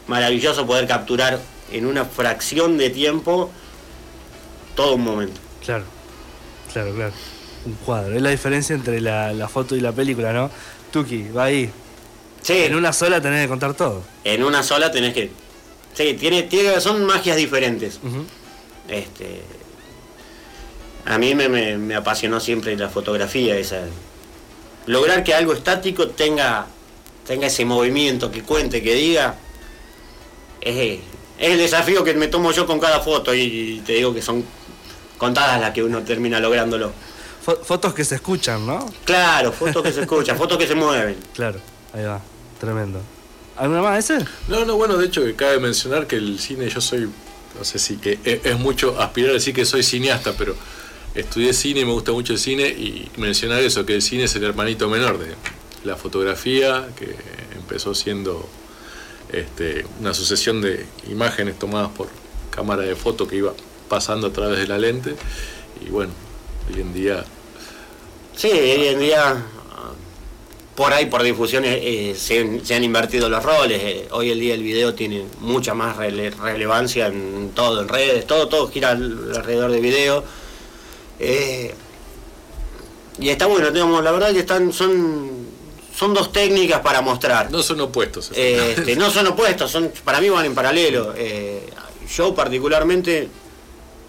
maravilloso 0.07 0.65
poder 0.65 0.87
capturar 0.87 1.39
en 1.71 1.85
una 1.85 2.05
fracción 2.05 2.77
de 2.77 2.89
tiempo 2.89 3.51
todo 4.75 4.95
un 4.95 5.03
momento. 5.03 5.39
Claro, 5.65 5.83
claro, 6.73 6.93
claro. 6.95 7.13
Un 7.65 7.73
cuadro. 7.85 8.15
Es 8.15 8.21
la 8.21 8.29
diferencia 8.29 8.73
entre 8.75 9.01
la, 9.01 9.33
la 9.33 9.47
foto 9.49 9.75
y 9.75 9.81
la 9.81 9.91
película, 9.91 10.31
¿no? 10.33 10.49
Tuki, 10.91 11.27
va 11.29 11.45
ahí. 11.45 11.69
Sí, 12.41 12.53
En 12.53 12.75
una 12.75 12.93
sola 12.93 13.19
tenés 13.21 13.43
que 13.43 13.49
contar 13.49 13.73
todo. 13.73 14.01
en 14.23 14.43
una 14.43 14.63
sola 14.63 14.89
tenés 14.91 15.13
que. 15.13 15.29
Sí, 15.93 16.13
tiene, 16.13 16.43
tiene, 16.43 16.79
son 16.79 17.03
magias 17.03 17.35
diferentes. 17.35 17.99
Este, 18.87 19.41
a 21.05 21.17
mí 21.17 21.35
me, 21.35 21.49
me- 21.49 21.77
me 21.77 21.95
apasionó 21.95 22.39
siempre 22.39 22.77
la 22.77 22.87
fotografía, 22.89 23.57
esa, 23.57 23.81
lograr 24.85 25.23
que 25.23 25.33
algo 25.33 25.53
estático 25.53 26.07
tenga, 26.09 26.67
tenga 27.27 27.47
ese 27.47 27.65
movimiento, 27.65 28.31
que 28.31 28.43
cuente, 28.43 28.81
que 28.81 28.93
diga, 28.95 29.35
es, 30.61 30.99
es 31.37 31.51
el 31.51 31.57
desafío 31.57 32.03
que 32.03 32.13
me 32.13 32.27
tomo 32.27 32.51
yo 32.51 32.65
con 32.65 32.79
cada 32.79 32.99
foto 32.99 33.33
y 33.33 33.81
te 33.85 33.93
digo 33.93 34.13
que 34.13 34.21
son 34.21 34.43
contadas 35.17 35.59
las 35.59 35.71
que 35.71 35.83
uno 35.83 36.01
termina 36.03 36.39
lográndolo. 36.39 36.91
Fo- 37.45 37.61
fotos 37.63 37.93
que 37.93 38.03
se 38.03 38.15
escuchan, 38.15 38.65
¿no? 38.65 38.85
Claro, 39.05 39.51
fotos 39.51 39.81
que 39.83 39.91
se 39.91 40.01
escuchan, 40.01 40.37
fotos 40.37 40.57
que 40.57 40.67
se 40.67 40.75
mueven. 40.75 41.17
Claro, 41.33 41.59
ahí 41.93 42.03
va. 42.03 42.21
Tremendo. 42.59 42.99
¿Alguna 43.57 43.81
más 43.81 43.99
ese? 44.09 44.25
No, 44.47 44.65
no, 44.65 44.75
bueno, 44.75 44.97
de 44.97 45.05
hecho, 45.07 45.23
que 45.23 45.35
cabe 45.35 45.59
mencionar 45.59 46.07
que 46.07 46.15
el 46.15 46.39
cine, 46.39 46.69
yo 46.69 46.79
soy, 46.81 47.09
no 47.57 47.63
sé 47.63 47.77
si, 47.79 47.97
que 47.97 48.17
es, 48.23 48.45
es 48.45 48.57
mucho 48.59 48.99
aspirar 49.01 49.31
a 49.31 49.33
decir 49.33 49.53
que 49.53 49.65
soy 49.65 49.83
cineasta, 49.83 50.33
pero 50.37 50.55
estudié 51.15 51.53
cine 51.53 51.81
y 51.81 51.85
me 51.85 51.91
gusta 51.91 52.11
mucho 52.11 52.33
el 52.33 52.39
cine 52.39 52.67
y 52.67 53.09
mencionar 53.17 53.59
eso, 53.61 53.85
que 53.85 53.95
el 53.95 54.01
cine 54.01 54.23
es 54.25 54.35
el 54.35 54.43
hermanito 54.43 54.89
menor 54.89 55.17
de 55.19 55.33
la 55.83 55.95
fotografía, 55.95 56.87
que 56.97 57.15
empezó 57.55 57.93
siendo 57.95 58.47
este, 59.31 59.85
una 59.99 60.13
sucesión 60.13 60.61
de 60.61 60.85
imágenes 61.09 61.57
tomadas 61.59 61.89
por 61.89 62.07
cámara 62.49 62.81
de 62.83 62.95
foto 62.95 63.27
que 63.27 63.37
iba 63.37 63.53
pasando 63.87 64.27
a 64.27 64.33
través 64.33 64.59
de 64.59 64.67
la 64.67 64.77
lente 64.77 65.15
y 65.85 65.89
bueno, 65.89 66.11
hoy 66.73 66.81
en 66.81 66.93
día 66.93 67.23
Sí, 68.35 68.47
hoy 68.49 68.87
en 68.87 68.99
día, 68.99 69.35
por 70.75 70.93
ahí, 70.93 71.07
por 71.07 71.21
difusión, 71.23 71.65
eh, 71.65 71.77
eh, 72.11 72.15
se, 72.15 72.63
se 72.63 72.73
han 72.73 72.85
invertido 72.85 73.27
los 73.27 73.43
roles. 73.43 73.81
eh, 73.83 74.07
hoy 74.11 74.29
el 74.29 74.39
día 74.39 74.53
el 74.53 74.63
video 74.63 74.93
tiene 74.93 75.25
mucha 75.41 75.73
más 75.73 75.97
rele- 75.97 76.31
relevancia 76.31 77.07
en 77.07 77.51
todo, 77.53 77.81
en 77.81 77.89
redes, 77.89 78.25
todo, 78.25 78.47
todo 78.47 78.69
gira 78.69 78.91
al- 78.91 79.33
alrededor 79.35 79.71
de 79.71 79.81
video. 79.81 80.23
Eh, 81.19 81.73
y 83.19 83.29
está 83.29 83.45
bueno, 83.47 83.69
digamos, 83.71 84.03
la 84.03 84.11
verdad 84.11 84.31
que 84.31 84.39
están, 84.39 84.71
son, 84.71 85.29
son 85.95 86.13
dos 86.13 86.31
técnicas 86.31 86.79
para 86.81 87.01
mostrar. 87.01 87.51
no 87.51 87.61
son 87.61 87.81
opuestos. 87.81 88.31
Este, 88.33 88.95
no 88.95 89.09
son 89.11 89.27
opuestos, 89.27 89.69
son, 89.71 89.91
para 90.05 90.21
mí 90.21 90.29
van 90.29 90.45
en 90.45 90.55
paralelo. 90.55 91.13
Eh, 91.17 91.69
yo 92.15 92.33
particularmente, 92.33 93.27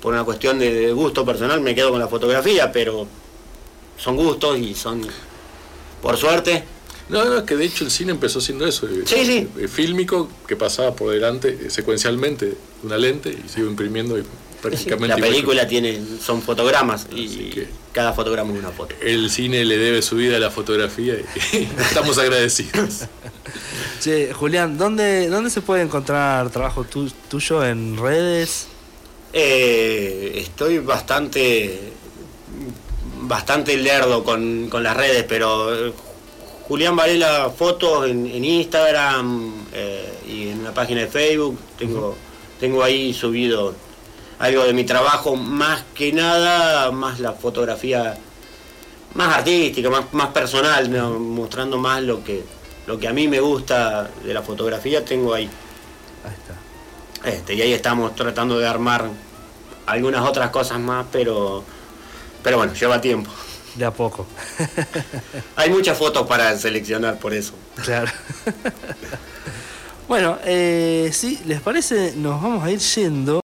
por 0.01 0.15
una 0.15 0.25
cuestión 0.25 0.59
de, 0.59 0.73
de 0.73 0.93
gusto 0.93 1.25
personal, 1.27 1.61
me 1.61 1.75
quedo 1.75 1.91
con 1.91 1.99
la 1.99 2.09
fotografía, 2.09 2.71
pero 2.71 3.07
son 3.99 4.17
gustos 4.17 4.59
y 4.59 4.75
son, 4.75 5.03
por 6.01 6.17
suerte, 6.17 6.65
No, 7.11 7.25
no, 7.25 7.39
es 7.39 7.43
que 7.43 7.57
de 7.57 7.65
hecho 7.65 7.83
el 7.85 7.91
cine 7.91 8.13
empezó 8.13 8.41
siendo 8.41 8.65
eso. 8.67 8.87
eh, 8.87 9.03
Sí, 9.05 9.27
sí. 9.27 9.49
eh, 9.59 9.67
Fílmico 9.67 10.31
que 10.47 10.55
pasaba 10.55 10.95
por 10.95 11.11
delante 11.13 11.49
eh, 11.67 11.69
secuencialmente 11.71 12.57
una 12.85 12.97
lente 12.97 13.31
y 13.31 13.49
se 13.49 13.59
iba 13.61 13.69
imprimiendo 13.69 14.17
y 14.17 14.23
prácticamente 14.63 15.09
la 15.09 15.17
película 15.17 15.67
tiene, 15.67 16.01
son 16.25 16.43
fotogramas 16.43 17.07
y 17.15 17.51
que- 17.51 17.69
cada 17.93 18.13
fotograma 18.13 18.53
es 18.53 18.59
una 18.61 18.71
foto. 18.71 18.95
El 19.03 19.31
cine 19.31 19.65
le 19.65 19.77
debe 19.77 20.01
su 20.03 20.17
vida 20.17 20.37
a 20.37 20.41
la 20.41 20.51
fotografía 20.51 21.15
y 21.53 21.69
estamos 21.81 22.19
agradecidos. 22.19 23.07
Che, 24.01 24.33
Julián, 24.33 24.79
¿dónde, 24.79 25.29
¿dónde 25.29 25.51
se 25.51 25.61
puede 25.61 25.83
encontrar 25.83 26.51
trabajo 26.51 26.85
tu- 26.85 27.11
tuyo 27.29 27.65
en 27.65 27.97
redes? 27.99 28.67
Eh, 29.33 30.33
estoy 30.37 30.79
bastante 30.79 31.79
bastante 33.23 33.77
lerdo 33.77 34.25
con, 34.25 34.69
con 34.69 34.83
las 34.83 34.97
redes, 34.97 35.25
pero 35.29 35.89
eh, 35.89 35.93
Julián 36.69 36.97
Varela 36.97 37.51
fotos 37.57 38.09
en, 38.09 38.27
en 38.27 38.45
Instagram 38.45 39.53
eh, 39.73 40.13
y 40.29 40.49
en 40.49 40.65
la 40.65 40.73
página 40.75 41.01
de 41.03 41.07
Facebook 41.09 41.59
tengo 41.79 42.17
tengo 42.59 42.83
ahí 42.83 43.13
subido 43.15 43.75
algo 44.41 44.65
de 44.65 44.73
mi 44.73 44.85
trabajo, 44.85 45.37
más 45.37 45.85
que 45.95 46.13
nada, 46.13 46.91
más 46.91 47.21
la 47.21 47.33
fotografía 47.33 48.19
más 49.15 49.37
artística, 49.37 49.89
más, 49.91 50.13
más 50.13 50.29
personal, 50.29 50.91
¿no? 50.91 51.19
mostrando 51.19 51.79
más 51.79 52.03
lo 52.03 52.23
que 52.25 52.45
lo 52.91 52.99
que 52.99 53.07
a 53.07 53.13
mí 53.13 53.29
me 53.29 53.39
gusta 53.39 54.11
de 54.25 54.35
la 54.35 54.43
fotografía, 54.43 55.05
tengo 55.05 55.33
ahí. 55.33 55.49
Ahí 56.25 56.33
está. 56.33 57.31
Este, 57.31 57.55
y 57.55 57.63
ahí 57.63 57.73
estamos 57.73 58.17
tratando 58.17 58.59
de 58.59 58.67
armar 58.67 59.09
algunas 59.87 60.27
otras 60.27 60.51
cosas 60.51 60.81
más, 60.81 61.07
pero, 61.13 61.63
pero 62.43 62.57
bueno, 62.57 62.75
lleva 62.75 63.01
tiempo. 63.01 63.31
De 63.77 63.85
a 63.85 63.93
poco. 63.93 64.27
Hay 65.57 65.71
muchas 65.71 65.97
fotos 65.97 66.27
para 66.27 66.59
seleccionar 66.59 67.19
por 67.19 67.33
eso. 67.33 67.53
Claro. 67.85 68.11
bueno, 70.09 70.39
eh, 70.45 71.11
si 71.13 71.39
les 71.47 71.61
parece, 71.61 72.15
nos 72.17 72.43
vamos 72.43 72.65
a 72.65 72.73
ir 72.73 72.81
yendo. 72.81 73.39